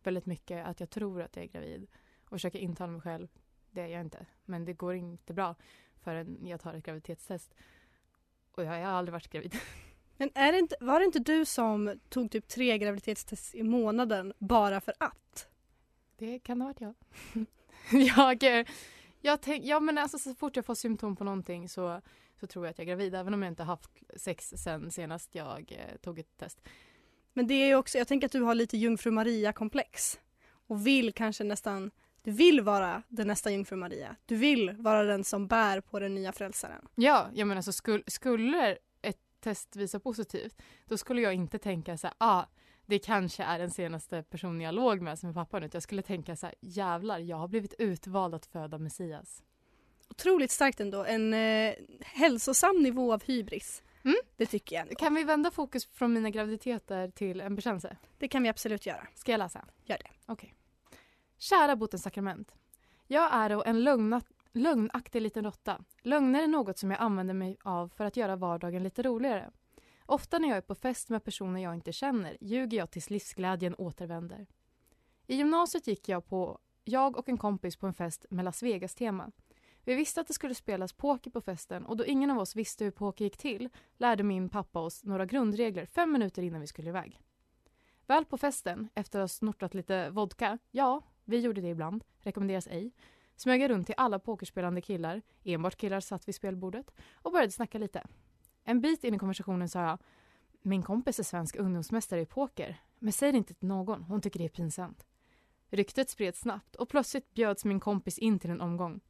väldigt 0.02 0.26
mycket 0.26 0.66
att 0.66 0.80
jag 0.80 0.90
tror 0.90 1.22
att 1.22 1.36
jag 1.36 1.44
är 1.44 1.48
gravid. 1.48 1.86
Och 2.24 2.30
försöker 2.30 2.58
intala 2.58 2.92
mig 2.92 3.00
själv, 3.00 3.28
det 3.74 3.80
är 3.80 3.86
jag 3.86 4.00
inte. 4.00 4.26
Men 4.44 4.64
det 4.64 4.72
går 4.72 4.94
inte 4.94 5.34
bra 5.34 5.54
förrän 6.00 6.46
jag 6.46 6.60
tar 6.60 6.74
ett 6.74 6.84
graviditetstest. 6.84 7.54
Och 8.52 8.64
jag 8.64 8.70
har 8.70 8.78
aldrig 8.78 9.12
varit 9.12 9.28
gravid. 9.28 9.56
Men 10.16 10.30
är 10.34 10.52
det 10.52 10.58
inte, 10.58 10.76
var 10.80 11.00
det 11.00 11.06
inte 11.06 11.18
du 11.18 11.44
som 11.44 12.00
tog 12.08 12.30
typ 12.30 12.48
tre 12.48 12.78
graviditetstest 12.78 13.54
i 13.54 13.62
månaden 13.62 14.32
bara 14.38 14.80
för 14.80 14.94
att? 14.98 15.48
Det 16.16 16.38
kan 16.38 16.60
ha 16.60 16.68
varit 16.68 16.80
jag. 16.80 16.94
jag, 18.42 18.66
jag 19.20 19.40
tänk, 19.40 19.64
ja 19.64 19.80
men 19.80 19.98
alltså 19.98 20.18
så 20.18 20.34
fort 20.34 20.56
jag 20.56 20.64
får 20.64 20.74
symptom 20.74 21.16
på 21.16 21.24
någonting 21.24 21.68
så, 21.68 22.00
så 22.40 22.46
tror 22.46 22.66
jag 22.66 22.70
att 22.70 22.78
jag 22.78 22.84
är 22.84 22.88
gravid. 22.88 23.14
Även 23.14 23.34
om 23.34 23.42
jag 23.42 23.52
inte 23.52 23.62
haft 23.62 23.90
sex 24.16 24.52
sen 24.56 24.90
senast 24.90 25.34
jag 25.34 25.72
eh, 25.72 25.96
tog 25.96 26.18
ett 26.18 26.36
test. 26.36 26.60
Men 27.32 27.46
det 27.46 27.54
är 27.54 27.66
ju 27.66 27.74
också, 27.74 27.98
jag 27.98 28.08
tänker 28.08 28.26
att 28.26 28.32
du 28.32 28.40
har 28.40 28.54
lite 28.54 28.76
jungfru 28.76 29.10
Maria-komplex. 29.10 30.20
Och 30.66 30.86
vill 30.86 31.12
kanske 31.12 31.44
nästan, 31.44 31.90
du 32.24 32.30
vill 32.30 32.60
vara 32.60 33.02
den 33.08 33.26
nästa 33.26 33.50
jungfru 33.50 33.76
Maria. 33.76 34.16
Du 34.26 34.36
vill 34.36 34.72
vara 34.78 35.02
den 35.02 35.24
som 35.24 35.46
bär 35.46 35.80
på 35.80 36.00
den 36.00 36.14
nya 36.14 36.32
frälsaren. 36.32 36.88
Ja, 36.94 37.28
jag 37.34 37.48
menar 37.48 37.62
så 37.62 37.72
skulle, 37.72 38.02
skulle 38.06 38.78
ett 39.02 39.20
test 39.40 39.76
visa 39.76 40.00
positivt 40.00 40.62
då 40.86 40.96
skulle 40.96 41.20
jag 41.20 41.34
inte 41.34 41.58
tänka 41.58 41.96
så 41.96 42.06
här, 42.06 42.14
ah, 42.18 42.44
det 42.86 42.98
kanske 42.98 43.42
är 43.42 43.58
den 43.58 43.70
senaste 43.70 44.22
personen 44.22 44.60
jag 44.60 44.74
låg 44.74 45.00
med 45.00 45.18
som 45.18 45.28
är 45.28 45.32
pappan. 45.32 45.62
Utan 45.62 45.76
jag 45.76 45.82
skulle 45.82 46.02
tänka 46.02 46.36
så 46.36 46.46
här, 46.46 46.54
jävlar, 46.60 47.18
jag 47.18 47.36
har 47.36 47.48
blivit 47.48 47.74
utvald 47.78 48.34
att 48.34 48.46
föda 48.46 48.78
Messias. 48.78 49.42
Otroligt 50.08 50.50
starkt 50.50 50.80
ändå. 50.80 51.04
En 51.04 51.34
eh, 51.34 51.74
hälsosam 52.00 52.82
nivå 52.82 53.12
av 53.12 53.24
hybris. 53.24 53.82
Mm. 54.04 54.16
Det 54.36 54.46
tycker 54.46 54.76
jag 54.76 54.82
ändå. 54.82 54.94
Kan 54.94 55.14
vi 55.14 55.24
vända 55.24 55.50
fokus 55.50 55.86
från 55.86 56.12
mina 56.12 56.30
graviditeter 56.30 57.08
till 57.08 57.40
en 57.40 57.54
bekännelse? 57.54 57.96
Det 58.18 58.28
kan 58.28 58.42
vi 58.42 58.48
absolut 58.48 58.86
göra. 58.86 59.06
Ska 59.14 59.32
jag 59.32 59.38
läsa? 59.38 59.64
Gör 59.84 59.98
det. 59.98 60.10
Okej. 60.26 60.54
Kära 61.44 61.76
botens 61.76 62.02
sakrament. 62.02 62.54
Jag 63.06 63.34
är 63.34 63.50
då 63.50 63.62
en 63.64 63.84
lögna, 63.84 64.22
lögnaktig 64.52 65.22
liten 65.22 65.44
råtta. 65.44 65.84
Lögner 66.02 66.42
är 66.42 66.46
något 66.46 66.78
som 66.78 66.90
jag 66.90 67.00
använder 67.00 67.34
mig 67.34 67.56
av 67.62 67.88
för 67.88 68.04
att 68.04 68.16
göra 68.16 68.36
vardagen 68.36 68.82
lite 68.82 69.02
roligare. 69.02 69.50
Ofta 70.06 70.38
när 70.38 70.48
jag 70.48 70.56
är 70.56 70.60
på 70.60 70.74
fest 70.74 71.08
med 71.08 71.24
personer 71.24 71.62
jag 71.62 71.74
inte 71.74 71.92
känner 71.92 72.36
ljuger 72.40 72.78
jag 72.78 72.90
tills 72.90 73.10
livsglädjen 73.10 73.74
återvänder. 73.78 74.46
I 75.26 75.36
gymnasiet 75.36 75.86
gick 75.86 76.08
jag 76.08 76.26
på 76.26 76.58
jag 76.84 77.16
och 77.16 77.28
en 77.28 77.38
kompis 77.38 77.76
på 77.76 77.86
en 77.86 77.94
fest 77.94 78.26
med 78.30 78.44
Las 78.44 78.62
Vegas-tema. 78.62 79.30
Vi 79.82 79.94
visste 79.94 80.20
att 80.20 80.26
det 80.26 80.34
skulle 80.34 80.54
spelas 80.54 80.92
poker 80.92 81.30
på 81.30 81.40
festen 81.40 81.86
och 81.86 81.96
då 81.96 82.04
ingen 82.04 82.30
av 82.30 82.38
oss 82.38 82.56
visste 82.56 82.84
hur 82.84 82.90
poker 82.90 83.24
gick 83.24 83.36
till 83.36 83.68
lärde 83.96 84.22
min 84.22 84.48
pappa 84.48 84.80
oss 84.80 85.04
några 85.04 85.26
grundregler 85.26 85.86
fem 85.86 86.12
minuter 86.12 86.42
innan 86.42 86.60
vi 86.60 86.66
skulle 86.66 86.88
iväg. 86.88 87.20
Väl 88.06 88.24
på 88.24 88.38
festen, 88.38 88.88
efter 88.94 89.18
att 89.18 89.22
ha 89.22 89.28
snortat 89.28 89.74
lite 89.74 90.10
vodka, 90.10 90.58
ja, 90.70 91.02
vi 91.24 91.40
gjorde 91.40 91.60
det 91.60 91.68
ibland, 91.68 92.04
rekommenderas 92.20 92.66
ej, 92.66 92.92
smög 93.36 93.60
jag 93.60 93.70
runt 93.70 93.86
till 93.86 93.94
alla 93.98 94.18
pokerspelande 94.18 94.80
killar, 94.80 95.22
enbart 95.44 95.76
killar 95.76 96.00
satt 96.00 96.28
vid 96.28 96.34
spelbordet, 96.34 96.90
och 97.14 97.32
började 97.32 97.52
snacka 97.52 97.78
lite. 97.78 98.06
En 98.64 98.80
bit 98.80 99.04
in 99.04 99.14
i 99.14 99.18
konversationen 99.18 99.68
sa 99.68 99.82
jag, 99.82 99.98
min 100.62 100.82
kompis 100.82 101.18
är 101.18 101.22
svensk 101.22 101.56
ungdomsmästare 101.56 102.20
i 102.20 102.26
poker, 102.26 102.80
men 102.98 103.12
säg 103.12 103.32
det 103.32 103.38
inte 103.38 103.54
till 103.54 103.68
någon, 103.68 104.02
hon 104.02 104.20
tycker 104.20 104.38
det 104.38 104.44
är 104.44 104.48
pinsamt. 104.48 105.06
Ryktet 105.70 106.10
spreds 106.10 106.40
snabbt 106.40 106.76
och 106.76 106.88
plötsligt 106.88 107.34
bjöds 107.34 107.64
min 107.64 107.80
kompis 107.80 108.18
in 108.18 108.38
till 108.38 108.50
en 108.50 108.60
omgång. 108.60 109.00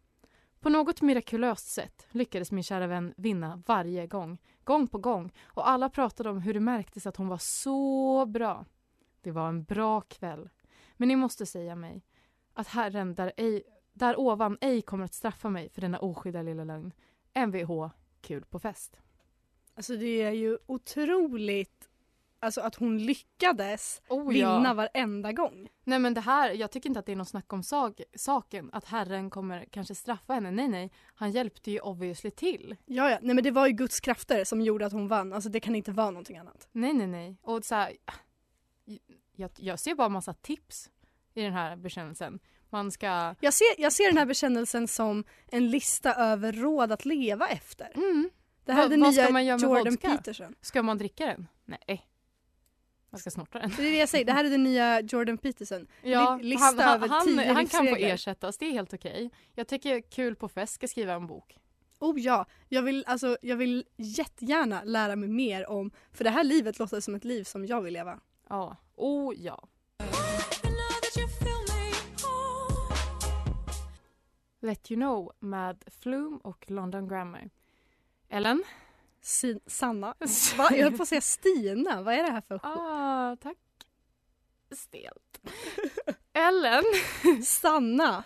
På 0.60 0.68
något 0.68 1.02
mirakulöst 1.02 1.66
sätt 1.66 2.06
lyckades 2.10 2.52
min 2.52 2.64
kära 2.64 2.86
vän 2.86 3.14
vinna 3.16 3.62
varje 3.66 4.06
gång, 4.06 4.38
gång 4.64 4.86
på 4.88 4.98
gång, 4.98 5.32
och 5.44 5.68
alla 5.68 5.88
pratade 5.88 6.30
om 6.30 6.38
hur 6.38 6.54
det 6.54 6.60
märktes 6.60 7.06
att 7.06 7.16
hon 7.16 7.28
var 7.28 7.38
så 7.38 8.26
bra. 8.26 8.64
Det 9.20 9.30
var 9.30 9.48
en 9.48 9.64
bra 9.64 10.00
kväll. 10.00 10.48
Men 10.96 11.08
ni 11.08 11.16
måste 11.16 11.46
säga 11.46 11.74
mig 11.76 12.02
att 12.52 12.68
Herren 12.68 13.14
där, 13.14 13.32
ej, 13.36 13.62
där 13.92 14.20
ovan 14.20 14.58
ej 14.60 14.82
kommer 14.82 15.04
att 15.04 15.14
straffa 15.14 15.48
mig 15.50 15.68
för 15.68 15.80
denna 15.80 15.98
oskyldiga 15.98 16.42
lilla 16.42 16.64
lögn. 16.64 16.92
Mvh, 17.34 17.90
kul 18.20 18.44
på 18.44 18.58
fest. 18.58 19.00
Alltså 19.74 19.96
det 19.96 20.22
är 20.22 20.30
ju 20.30 20.58
otroligt 20.66 21.88
alltså 22.44 22.60
att 22.60 22.74
hon 22.74 22.98
lyckades 22.98 24.02
Oh, 24.08 24.28
vinna 24.28 24.62
ja. 24.64 24.74
varenda 24.74 25.32
gång. 25.32 25.68
Nej 25.84 25.98
men 25.98 26.14
det 26.14 26.20
här, 26.20 26.50
jag 26.50 26.70
tycker 26.70 26.88
inte 26.88 27.00
att 27.00 27.06
det 27.06 27.12
är 27.12 27.16
något 27.16 27.28
snack 27.28 27.52
om 27.52 27.62
sak, 27.62 28.00
saken 28.16 28.70
att 28.72 28.84
Herren 28.84 29.30
kommer 29.30 29.64
kanske 29.64 29.94
straffa 29.94 30.34
henne. 30.34 30.50
Nej 30.50 30.68
nej, 30.68 30.92
han 31.14 31.30
hjälpte 31.30 31.70
ju 31.70 31.80
obviously 31.80 32.30
till. 32.30 32.76
Ja, 32.84 33.10
ja. 33.10 33.18
Nej 33.22 33.34
men 33.34 33.44
det 33.44 33.50
var 33.50 33.66
ju 33.66 33.72
Guds 33.72 34.00
krafter 34.00 34.44
som 34.44 34.60
gjorde 34.60 34.86
att 34.86 34.92
hon 34.92 35.08
vann. 35.08 35.32
Alltså 35.32 35.50
det 35.50 35.60
kan 35.60 35.74
inte 35.74 35.92
vara 35.92 36.10
någonting 36.10 36.38
annat. 36.38 36.68
Nej 36.72 36.92
nej 36.92 37.06
nej. 37.06 37.36
Och 37.42 37.64
så 37.64 37.74
här, 37.74 37.92
jag, 39.36 39.50
jag 39.56 39.80
ser 39.80 39.94
bara 39.94 40.08
massa 40.08 40.32
tips 40.34 40.90
i 41.34 41.42
den 41.42 41.52
här 41.52 41.76
bekännelsen. 41.76 42.38
Man 42.70 42.90
ska... 42.92 43.34
Jag 43.40 43.54
ser, 43.54 43.66
jag 43.78 43.92
ser 43.92 44.06
den 44.06 44.18
här 44.18 44.26
bekännelsen 44.26 44.88
som 44.88 45.24
en 45.46 45.70
lista 45.70 46.14
över 46.14 46.52
råd 46.52 46.92
att 46.92 47.04
leva 47.04 47.48
efter. 47.48 47.92
Mm, 47.94 48.30
Det 48.64 48.72
här 48.72 48.84
är 48.84 48.88
vad 48.98 49.34
nya 49.34 49.56
Jordan 49.56 49.84
vodka? 49.92 50.10
Peterson. 50.10 50.54
ska 50.60 50.82
man 50.82 50.98
dricka 50.98 51.26
den? 51.26 51.46
Nej. 51.64 52.06
Man 53.10 53.18
ska 53.18 53.30
snorta 53.30 53.58
den. 53.58 53.72
Det 53.76 53.82
är 53.86 53.90
det 53.90 53.98
jag 53.98 54.08
säger, 54.08 54.24
det 54.24 54.32
här 54.32 54.44
är 54.44 54.50
den 54.50 54.64
nya 54.64 55.00
Jordan 55.00 55.38
Peterson. 55.38 55.86
Ja, 56.02 56.36
Li- 56.36 56.44
lista 56.48 56.64
han, 56.66 56.78
han, 56.78 56.94
över 56.94 57.08
han, 57.08 57.26
tio 57.26 57.52
han 57.52 57.66
kan 57.66 57.86
få 57.88 57.96
ersättas, 57.96 58.58
det 58.58 58.66
är 58.66 58.72
helt 58.72 58.94
okej. 58.94 59.30
Jag 59.54 59.68
tycker 59.68 60.00
kul 60.00 60.36
på 60.36 60.48
fest 60.48 60.74
ska 60.74 60.88
skriva 60.88 61.12
en 61.12 61.26
bok. 61.26 61.58
Oh 61.98 62.20
ja, 62.20 62.46
jag 62.68 62.82
vill, 62.82 63.04
alltså, 63.06 63.36
jag 63.42 63.56
vill 63.56 63.84
jättegärna 63.96 64.82
lära 64.84 65.16
mig 65.16 65.28
mer 65.28 65.66
om, 65.68 65.90
för 66.12 66.24
det 66.24 66.30
här 66.30 66.44
livet 66.44 66.78
låter 66.78 67.00
som 67.00 67.14
ett 67.14 67.24
liv 67.24 67.44
som 67.44 67.66
jag 67.66 67.80
vill 67.80 67.92
leva. 67.94 68.20
Ja, 68.48 68.76
oh 68.96 69.34
ja. 69.36 69.68
Let 74.60 74.90
you 74.90 75.00
know 75.00 75.32
med 75.38 75.84
Flume 76.00 76.38
och 76.42 76.64
London 76.70 77.08
Grammar. 77.08 77.50
Ellen? 78.28 78.64
Si- 79.20 79.60
Sanna. 79.66 80.14
Va? 80.56 80.68
Jag 80.70 80.82
höll 80.82 80.96
på 80.96 81.02
att 81.02 81.08
säga 81.08 81.20
Stina, 81.20 82.02
vad 82.02 82.14
är 82.14 82.22
det 82.22 82.30
här 82.30 82.40
för 82.40 82.60
ah, 82.62 83.36
tack. 83.36 83.56
Stelt. 84.70 85.40
Ellen? 86.32 86.84
Sanna! 87.44 88.24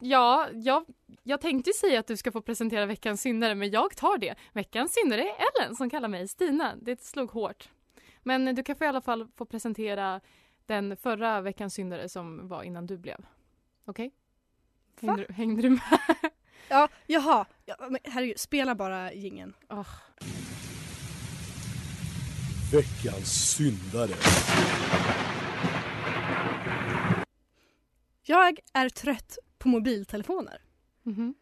Ja, 0.00 0.48
jag, 0.52 0.84
jag 1.22 1.40
tänkte 1.40 1.72
säga 1.72 2.00
att 2.00 2.06
du 2.06 2.16
ska 2.16 2.32
få 2.32 2.40
presentera 2.40 2.86
veckans 2.86 3.20
syndare 3.20 3.54
men 3.54 3.70
jag 3.70 3.96
tar 3.96 4.18
det. 4.18 4.34
Veckans 4.52 4.94
syndare 4.94 5.22
är 5.22 5.34
Ellen 5.34 5.76
som 5.76 5.90
kallar 5.90 6.08
mig 6.08 6.28
Stina. 6.28 6.76
Det 6.76 7.04
slog 7.04 7.30
hårt. 7.30 7.68
Men 8.26 8.54
du 8.54 8.62
kan 8.62 8.76
få 8.76 8.84
i 8.84 8.86
alla 8.88 9.00
fall 9.00 9.28
få 9.36 9.44
presentera 9.44 10.20
den 10.66 10.96
förra 10.96 11.40
veckans 11.40 11.74
syndare 11.74 12.08
som 12.08 12.48
var 12.48 12.62
innan 12.62 12.86
du 12.86 12.98
blev. 12.98 13.26
Okej? 13.84 14.10
Va? 15.00 15.12
Hängde, 15.12 15.32
hängde 15.32 15.62
du 15.62 15.70
med? 15.70 15.80
Ja, 16.68 16.88
jaha. 17.06 17.46
Ja, 17.64 17.76
men 17.90 17.98
herregud, 18.04 18.38
spela 18.40 18.74
bara 18.74 19.12
gingen. 19.12 19.54
Åh, 19.70 19.88
Veckans 22.72 23.54
syndare. 23.56 24.12
Jag 28.22 28.58
är 28.72 28.88
trött 28.88 29.38
på 29.58 29.68
mobiltelefoner. 29.68 30.60
mhm. 31.02 31.34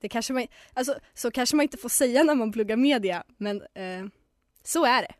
Det 0.00 0.08
kanske 0.08 0.32
man, 0.32 0.46
alltså, 0.72 0.98
så 1.14 1.30
kanske 1.30 1.56
man 1.56 1.62
inte 1.62 1.78
får 1.78 1.88
säga 1.88 2.22
när 2.22 2.34
man 2.34 2.52
pluggar 2.52 2.76
media, 2.76 3.24
men 3.36 3.62
eh, 3.74 4.06
så 4.62 4.84
är 4.84 5.02
det. 5.02 5.14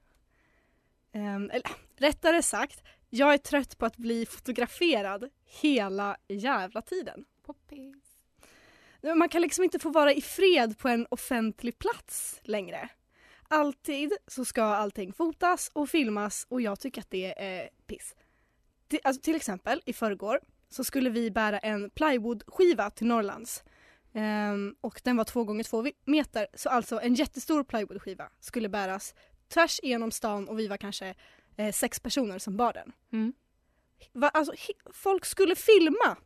Ehm, 1.19 1.51
eller, 1.51 1.71
rättare 1.97 2.43
sagt, 2.43 2.83
jag 3.11 3.35
är 3.35 3.39
trött 3.39 3.79
på 3.79 3.87
att 3.87 3.97
bli 3.97 4.27
fotograferad 4.27 5.31
hela 5.45 6.17
jävla 6.29 6.83
tiden. 6.83 7.25
Poppis. 7.47 7.97
Man 9.17 9.29
kan 9.29 9.43
liksom 9.43 9.65
inte 9.65 9.79
få 9.79 9.91
vara 9.91 10.13
i 10.13 10.21
fred 10.21 10.79
på 10.79 10.89
en 10.89 11.07
offentlig 11.11 11.79
plats 11.79 12.41
längre. 12.43 12.89
alltid 13.49 14.13
så 14.27 14.45
ska 14.45 14.63
allting 14.63 15.13
fotas 15.13 15.71
och 15.73 15.89
filmas 15.89 16.47
och 16.49 16.61
jag 16.61 16.81
tycker 16.81 17.01
att 17.01 17.11
det 17.11 17.43
är 17.43 17.69
piss. 17.87 18.15
Till, 18.89 19.01
alltså, 19.05 19.23
till 19.23 19.37
exempel 19.37 19.83
i 19.87 19.93
förrgår 19.93 20.41
så 20.69 20.85
skulle 20.85 21.11
vi 21.11 21.31
bära 21.31 21.59
en 21.59 21.91
plywoodskiva 21.91 22.91
till 22.91 23.07
Norrlands. 23.07 23.65
Ehm, 24.15 24.75
och 24.81 25.01
den 25.05 25.17
var 25.17 25.25
två 25.25 25.45
gånger 25.45 25.65
två 25.65 25.87
meter 26.05 26.47
så 26.55 26.69
alltså 26.69 27.01
en 27.01 27.15
jättestor 27.15 27.65
plywoodskiva 27.65 28.29
skulle 28.41 28.69
bäras 28.69 29.15
tvärs 29.49 29.81
igenom 29.83 30.11
stan 30.11 30.49
och 30.49 30.59
vi 30.59 30.69
var 30.69 30.77
kanske 30.77 31.15
eh, 31.57 31.73
sex 31.73 32.01
personer 32.01 32.39
som 32.39 32.57
bar 32.57 32.73
den. 32.73 32.93
Mm. 33.13 33.33
Va, 34.13 34.29
alltså, 34.29 34.53
folk 34.93 35.25
skulle 35.25 35.57
filma! 35.57 36.17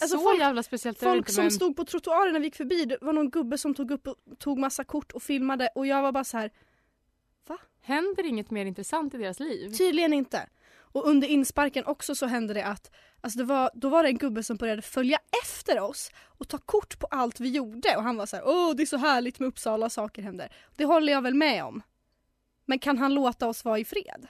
Alltså, 0.00 0.18
så 0.18 0.24
folk- 0.24 0.40
jävla 0.40 0.62
speciellt 0.62 1.02
är 1.02 1.06
Folk 1.06 1.18
inte, 1.18 1.32
som 1.32 1.44
men... 1.44 1.50
stod 1.50 1.76
på 1.76 1.84
trottoaren 1.84 2.32
när 2.32 2.40
vi 2.40 2.46
gick 2.46 2.56
förbi, 2.56 2.84
det 2.84 2.98
var 3.00 3.12
någon 3.12 3.30
gubbe 3.30 3.58
som 3.58 3.74
tog 3.74 3.90
upp 3.90 4.06
och 4.06 4.16
tog 4.38 4.58
massa 4.58 4.84
kort 4.84 5.12
och 5.12 5.22
filmade 5.22 5.68
och 5.74 5.86
jag 5.86 6.02
var 6.02 6.12
bara 6.12 6.24
så 6.24 6.38
här. 6.38 6.50
Händer 7.84 8.26
inget 8.26 8.50
mer 8.50 8.66
intressant 8.66 9.14
i 9.14 9.18
deras 9.18 9.40
liv? 9.40 9.70
tydligen 9.70 10.12
inte. 10.12 10.48
Och 10.78 11.08
under 11.08 11.28
insparken 11.28 11.84
också 11.86 12.14
så 12.14 12.26
hände 12.26 12.54
det 12.54 12.64
att 12.64 12.90
alltså 13.20 13.38
det 13.38 13.44
var, 13.44 13.70
då 13.74 13.88
var 13.88 14.02
det 14.02 14.08
en 14.08 14.18
gubbe 14.18 14.42
som 14.42 14.56
började 14.56 14.82
följa 14.82 15.18
efter 15.44 15.80
oss 15.80 16.10
och 16.38 16.48
ta 16.48 16.58
kort 16.58 16.98
på 16.98 17.06
allt 17.06 17.40
vi 17.40 17.48
gjorde 17.50 17.96
och 17.96 18.02
han 18.02 18.16
var 18.16 18.26
så 18.26 18.36
här: 18.36 18.44
åh 18.46 18.74
det 18.76 18.82
är 18.82 18.86
så 18.86 18.96
härligt 18.96 19.38
med 19.38 19.46
Uppsala, 19.48 19.90
saker 19.90 20.22
händer. 20.22 20.52
Det 20.76 20.84
håller 20.84 21.12
jag 21.12 21.22
väl 21.22 21.34
med 21.34 21.64
om. 21.64 21.82
Men 22.64 22.78
kan 22.78 22.98
han 22.98 23.14
låta 23.14 23.48
oss 23.48 23.64
vara 23.64 23.78
i 23.78 23.84
fred? 23.84 24.26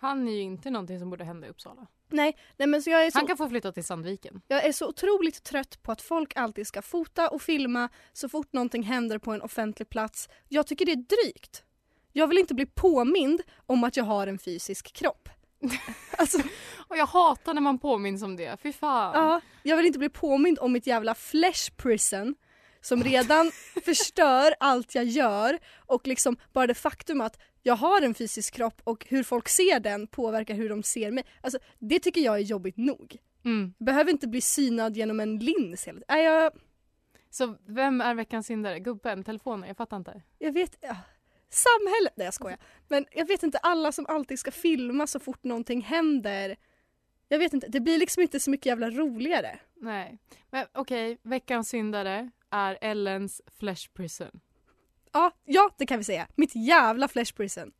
Han 0.00 0.28
är 0.28 0.32
ju 0.32 0.40
inte 0.40 0.70
någonting 0.70 0.98
som 0.98 1.10
borde 1.10 1.24
hända 1.24 1.46
i 1.46 1.50
Uppsala. 1.50 1.86
Nej, 2.10 2.36
nej 2.56 2.68
men 2.68 2.82
så 2.82 2.90
jag 2.90 3.06
är 3.06 3.10
så 3.10 3.18
Han 3.18 3.26
kan 3.26 3.36
få 3.36 3.48
flytta 3.48 3.72
till 3.72 3.84
Sandviken. 3.84 4.42
Jag 4.48 4.64
är 4.64 4.72
så 4.72 4.88
otroligt 4.88 5.42
trött 5.42 5.82
på 5.82 5.92
att 5.92 6.02
folk 6.02 6.36
alltid 6.36 6.66
ska 6.66 6.82
fota 6.82 7.28
och 7.28 7.42
filma 7.42 7.88
så 8.12 8.28
fort 8.28 8.52
någonting 8.52 8.82
händer 8.82 9.18
på 9.18 9.32
en 9.32 9.42
offentlig 9.42 9.88
plats. 9.88 10.28
Jag 10.48 10.66
tycker 10.66 10.86
det 10.86 10.92
är 10.92 10.96
drygt. 11.24 11.64
Jag 12.12 12.26
vill 12.26 12.38
inte 12.38 12.54
bli 12.54 12.66
påmind 12.66 13.42
om 13.66 13.84
att 13.84 13.96
jag 13.96 14.04
har 14.04 14.26
en 14.26 14.38
fysisk 14.38 14.92
kropp. 14.92 15.28
alltså, 16.18 16.38
Och 16.88 16.96
jag 16.96 17.06
hatar 17.06 17.54
när 17.54 17.60
man 17.60 17.78
påminns 17.78 18.22
om 18.22 18.36
det. 18.36 18.60
Fy 18.62 18.72
fan. 18.72 19.12
ja, 19.14 19.40
jag 19.62 19.76
vill 19.76 19.86
inte 19.86 19.98
bli 19.98 20.08
påmind 20.08 20.58
om 20.58 20.72
mitt 20.72 20.86
jävla 20.86 21.14
flesh 21.14 21.70
prison 21.76 22.34
som 22.80 23.04
redan 23.04 23.50
förstör 23.84 24.54
allt 24.60 24.94
jag 24.94 25.04
gör 25.04 25.58
och 25.76 26.06
liksom 26.06 26.36
bara 26.52 26.66
det 26.66 26.74
faktum 26.74 27.20
att 27.20 27.38
jag 27.62 27.76
har 27.76 28.02
en 28.02 28.14
fysisk 28.14 28.54
kropp 28.54 28.80
och 28.84 29.06
hur 29.08 29.22
folk 29.22 29.48
ser 29.48 29.80
den 29.80 30.06
påverkar 30.06 30.54
hur 30.54 30.68
de 30.68 30.82
ser 30.82 31.10
mig. 31.10 31.24
Alltså, 31.40 31.58
det 31.78 32.00
tycker 32.00 32.20
jag 32.20 32.34
är 32.34 32.40
jobbigt 32.40 32.76
nog. 32.76 33.16
Mm. 33.44 33.74
Behöver 33.78 34.10
inte 34.10 34.28
bli 34.28 34.40
synad 34.40 34.96
genom 34.96 35.20
en 35.20 35.38
lins 35.38 35.88
hela 35.88 35.98
tiden. 36.00 36.04
Nej, 36.08 36.24
jag, 36.24 36.52
Så 37.30 37.56
vem 37.66 38.00
är 38.00 38.14
veckans 38.14 38.46
syndare? 38.46 38.78
Gubben? 38.78 39.24
Telefonen? 39.24 39.68
Jag 39.68 39.76
fattar 39.76 39.96
inte. 39.96 40.22
Jag 40.38 40.52
vet... 40.52 40.76
Ja. 40.80 40.96
Samhället! 41.50 42.12
Nej 42.16 42.24
jag 42.24 42.34
skojar. 42.34 42.58
Men 42.88 43.06
jag 43.12 43.26
vet 43.26 43.42
inte 43.42 43.58
alla 43.58 43.92
som 43.92 44.06
alltid 44.06 44.38
ska 44.38 44.50
filma 44.50 45.06
så 45.06 45.20
fort 45.20 45.44
någonting 45.44 45.82
händer. 45.82 46.56
Jag 47.28 47.38
vet 47.38 47.52
inte, 47.52 47.68
det 47.68 47.80
blir 47.80 47.98
liksom 47.98 48.22
inte 48.22 48.40
så 48.40 48.50
mycket 48.50 48.66
jävla 48.66 48.90
roligare. 48.90 49.58
Nej. 49.76 50.18
Men 50.50 50.66
okej, 50.74 51.18
veckans 51.22 51.68
syndare 51.68 52.30
är 52.50 52.78
Ellens 52.80 53.42
Flesh 53.58 53.88
Prison. 53.94 54.40
Ja, 55.12 55.32
ja 55.44 55.70
det 55.78 55.86
kan 55.86 55.98
vi 55.98 56.04
säga. 56.04 56.28
Mitt 56.34 56.54
jävla 56.54 57.08
flesh 57.08 57.34
prison. 57.34 57.72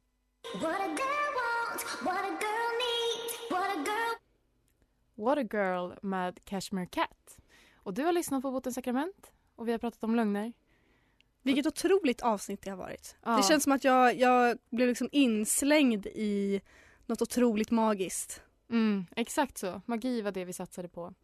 What 5.14 5.38
a 5.38 5.46
girl 5.52 5.92
med 6.02 6.44
Cashmere 6.44 6.86
Cat. 6.86 7.38
Och 7.74 7.94
du 7.94 8.04
har 8.04 8.12
lyssnat 8.12 8.42
på 8.42 8.50
Botens 8.50 8.74
sakrament 8.74 9.32
och 9.56 9.68
vi 9.68 9.72
har 9.72 9.78
pratat 9.78 10.04
om 10.04 10.14
lögner. 10.14 10.52
Vilket 11.42 11.66
otroligt 11.66 12.20
avsnitt 12.20 12.62
det 12.62 12.70
har 12.70 12.76
varit. 12.76 13.16
Ja. 13.24 13.36
Det 13.36 13.42
känns 13.42 13.62
som 13.62 13.72
att 13.72 13.84
jag, 13.84 14.16
jag 14.16 14.58
blev 14.70 14.88
liksom 14.88 15.08
inslängd 15.12 16.06
i 16.06 16.60
något 17.06 17.22
otroligt 17.22 17.70
magiskt. 17.70 18.42
Mm, 18.70 19.06
exakt 19.16 19.58
så. 19.58 19.82
Magi 19.86 20.22
var 20.22 20.32
det 20.32 20.44
vi 20.44 20.52
satsade 20.52 20.88
på. 20.88 21.14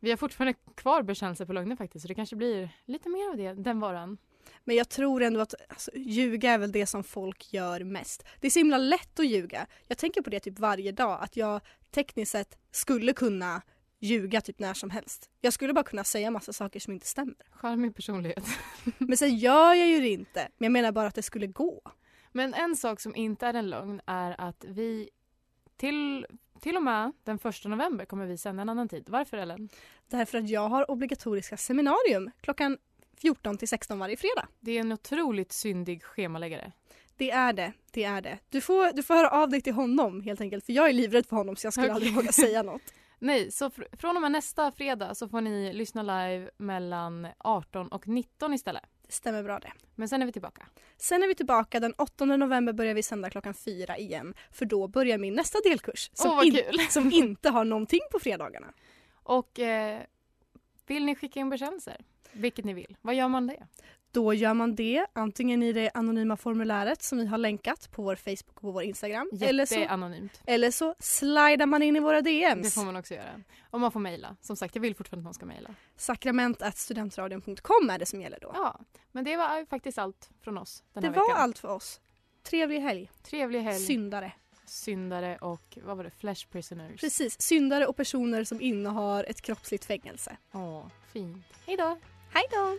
Vi 0.00 0.10
har 0.10 0.16
fortfarande 0.16 0.54
kvar 0.74 1.02
bekännelser 1.02 1.46
på 1.46 1.52
lögner 1.52 1.76
faktiskt 1.76 2.02
så 2.02 2.08
det 2.08 2.14
kanske 2.14 2.36
blir 2.36 2.70
lite 2.84 3.08
mer 3.08 3.30
av 3.30 3.36
det, 3.36 3.62
den 3.62 3.80
varan. 3.80 4.18
Men 4.64 4.76
jag 4.76 4.88
tror 4.88 5.22
ändå 5.22 5.40
att 5.40 5.54
alltså, 5.68 5.90
ljuga 5.94 6.50
är 6.52 6.58
väl 6.58 6.72
det 6.72 6.86
som 6.86 7.04
folk 7.04 7.52
gör 7.52 7.84
mest. 7.84 8.24
Det 8.40 8.46
är 8.46 8.50
så 8.50 8.58
himla 8.58 8.78
lätt 8.78 9.20
att 9.20 9.26
ljuga. 9.26 9.66
Jag 9.86 9.98
tänker 9.98 10.22
på 10.22 10.30
det 10.30 10.40
typ 10.40 10.58
varje 10.58 10.92
dag, 10.92 11.18
att 11.22 11.36
jag 11.36 11.60
tekniskt 11.90 12.32
sett 12.32 12.58
skulle 12.70 13.12
kunna 13.12 13.62
ljuga 14.00 14.40
typ 14.40 14.58
när 14.58 14.74
som 14.74 14.90
helst. 14.90 15.30
Jag 15.40 15.52
skulle 15.52 15.72
bara 15.72 15.84
kunna 15.84 16.04
säga 16.04 16.30
massa 16.30 16.52
saker 16.52 16.80
som 16.80 16.92
inte 16.92 17.06
stämmer. 17.06 17.34
Charmig 17.50 17.94
personlighet. 17.94 18.44
Men 18.98 19.16
sen 19.16 19.36
gör 19.36 19.74
jag 19.74 19.88
ju 19.88 20.00
det 20.00 20.08
inte. 20.08 20.48
Men 20.58 20.64
jag 20.64 20.72
menar 20.72 20.92
bara 20.92 21.08
att 21.08 21.14
det 21.14 21.22
skulle 21.22 21.46
gå. 21.46 21.82
Men 22.32 22.54
en 22.54 22.76
sak 22.76 23.00
som 23.00 23.16
inte 23.16 23.46
är 23.46 23.54
en 23.54 23.70
lögn 23.70 24.00
är 24.06 24.40
att 24.40 24.64
vi 24.68 25.10
till, 25.76 26.26
till 26.60 26.76
och 26.76 26.82
med 26.82 27.12
den 27.24 27.38
första 27.38 27.68
november 27.68 28.04
kommer 28.04 28.26
vi 28.26 28.38
sända 28.38 28.62
en 28.62 28.68
annan 28.68 28.88
tid. 28.88 29.04
Varför 29.08 29.36
Ellen? 29.36 29.68
Därför 30.08 30.38
att 30.38 30.48
jag 30.48 30.68
har 30.68 30.90
obligatoriska 30.90 31.56
seminarium 31.56 32.30
klockan 32.40 32.78
14 33.20 33.58
till 33.58 33.68
16 33.68 33.98
varje 33.98 34.16
fredag. 34.16 34.48
Det 34.60 34.72
är 34.72 34.80
en 34.80 34.92
otroligt 34.92 35.52
syndig 35.52 36.02
schemaläggare. 36.04 36.72
Det 37.16 37.30
är 37.30 37.52
det, 37.52 37.72
det 37.92 38.04
är 38.04 38.20
det. 38.22 38.38
Du 38.50 38.60
får, 38.60 38.92
du 38.92 39.02
får 39.02 39.14
höra 39.14 39.30
av 39.30 39.48
dig 39.50 39.60
till 39.60 39.72
honom 39.72 40.20
helt 40.20 40.40
enkelt 40.40 40.66
för 40.66 40.72
jag 40.72 40.88
är 40.88 40.92
livrädd 40.92 41.26
för 41.26 41.36
honom 41.36 41.56
så 41.56 41.66
jag 41.66 41.72
skulle 41.72 41.86
Okej. 41.86 41.94
aldrig 41.94 42.14
våga 42.14 42.32
säga 42.32 42.62
något. 42.62 42.82
Nej, 43.18 43.50
så 43.52 43.68
fr- 43.68 43.96
från 43.96 44.16
och 44.16 44.22
med 44.22 44.32
nästa 44.32 44.72
fredag 44.72 45.14
så 45.14 45.28
får 45.28 45.40
ni 45.40 45.72
lyssna 45.72 46.02
live 46.02 46.50
mellan 46.56 47.28
18 47.38 47.88
och 47.88 48.08
19 48.08 48.54
istället. 48.54 48.82
Det 49.06 49.12
stämmer 49.12 49.42
bra 49.42 49.58
det. 49.58 49.72
Men 49.94 50.08
sen 50.08 50.22
är 50.22 50.26
vi 50.26 50.32
tillbaka. 50.32 50.66
Sen 50.96 51.22
är 51.22 51.28
vi 51.28 51.34
tillbaka 51.34 51.80
den 51.80 51.92
8 51.98 52.24
november 52.24 52.72
börjar 52.72 52.94
vi 52.94 53.02
sända 53.02 53.30
klockan 53.30 53.54
4 53.54 53.98
igen 53.98 54.34
för 54.50 54.64
då 54.64 54.88
börjar 54.88 55.18
min 55.18 55.34
nästa 55.34 55.58
delkurs 55.64 56.10
som, 56.12 56.36
vad 56.36 56.46
in- 56.46 56.62
som 56.90 57.12
inte 57.12 57.50
har 57.50 57.64
någonting 57.64 58.00
på 58.12 58.18
fredagarna. 58.18 58.72
Och 59.22 59.58
eh, 59.58 60.00
vill 60.86 61.04
ni 61.04 61.14
skicka 61.16 61.40
in 61.40 61.50
bekännelser, 61.50 61.96
vilket 62.32 62.64
ni 62.64 62.74
vill, 62.74 62.96
vad 63.00 63.14
gör 63.14 63.28
man 63.28 63.46
det? 63.46 63.66
Då 64.16 64.34
gör 64.34 64.54
man 64.54 64.74
det 64.74 65.06
antingen 65.12 65.62
i 65.62 65.72
det 65.72 65.90
anonyma 65.94 66.36
formuläret 66.36 67.02
som 67.02 67.18
vi 67.18 67.26
har 67.26 67.38
länkat 67.38 67.90
på 67.90 68.02
vår 68.02 68.16
Facebook 68.16 68.54
och 68.56 68.60
på 68.60 68.70
vår 68.70 68.82
Instagram 68.82 69.30
eller 69.40 69.66
så, 69.66 69.74
eller 70.46 70.70
så 70.70 70.94
slidar 70.98 71.66
man 71.66 71.82
in 71.82 71.96
i 71.96 72.00
våra 72.00 72.20
Det 72.22 72.30
DMs. 72.48 72.74
får 72.74 72.84
man 72.84 72.96
också 72.96 73.14
göra. 73.14 73.42
Och 73.70 73.80
man 73.80 73.92
får 73.92 74.00
mejla. 74.00 74.36
Som 74.40 74.56
sagt, 74.56 74.74
jag 74.74 74.82
vill 74.82 74.94
fortfarande 74.94 75.20
att 75.20 75.24
man 75.24 75.34
ska 75.34 75.46
mejla. 75.46 75.74
Sakrament.studentradion.com 75.96 77.90
är 77.90 77.98
det 77.98 78.06
som 78.06 78.20
gäller 78.20 78.38
då. 78.42 78.50
Ja, 78.54 78.80
men 79.12 79.24
det 79.24 79.36
var 79.36 79.66
faktiskt 79.66 79.98
allt 79.98 80.30
från 80.40 80.58
oss 80.58 80.84
den 80.92 81.02
det 81.02 81.08
här 81.08 81.16
var 81.16 81.28
veckan. 81.28 81.40
allt 81.42 81.58
för 81.58 81.68
oss. 81.68 82.00
Trevlig 82.42 82.80
helg. 82.80 83.10
Trevlig 83.22 83.60
helg, 83.60 83.78
Syndare. 83.84 84.32
syndare 84.66 85.36
och 85.36 85.78
vad 85.84 85.96
var 85.96 86.04
det? 86.04 86.10
Flesh 86.10 86.48
prisoners. 86.48 87.00
Precis, 87.00 87.40
syndare 87.40 87.86
och 87.86 87.96
personer 87.96 88.44
som 88.44 88.60
innehar 88.60 89.24
ett 89.24 89.40
kroppsligt 89.42 89.84
fängelse. 89.84 90.36
Åh, 90.52 90.86
fint. 91.12 91.44
Hej 91.66 91.76
då! 91.76 91.98
Hej 92.32 92.44
då! 92.50 92.78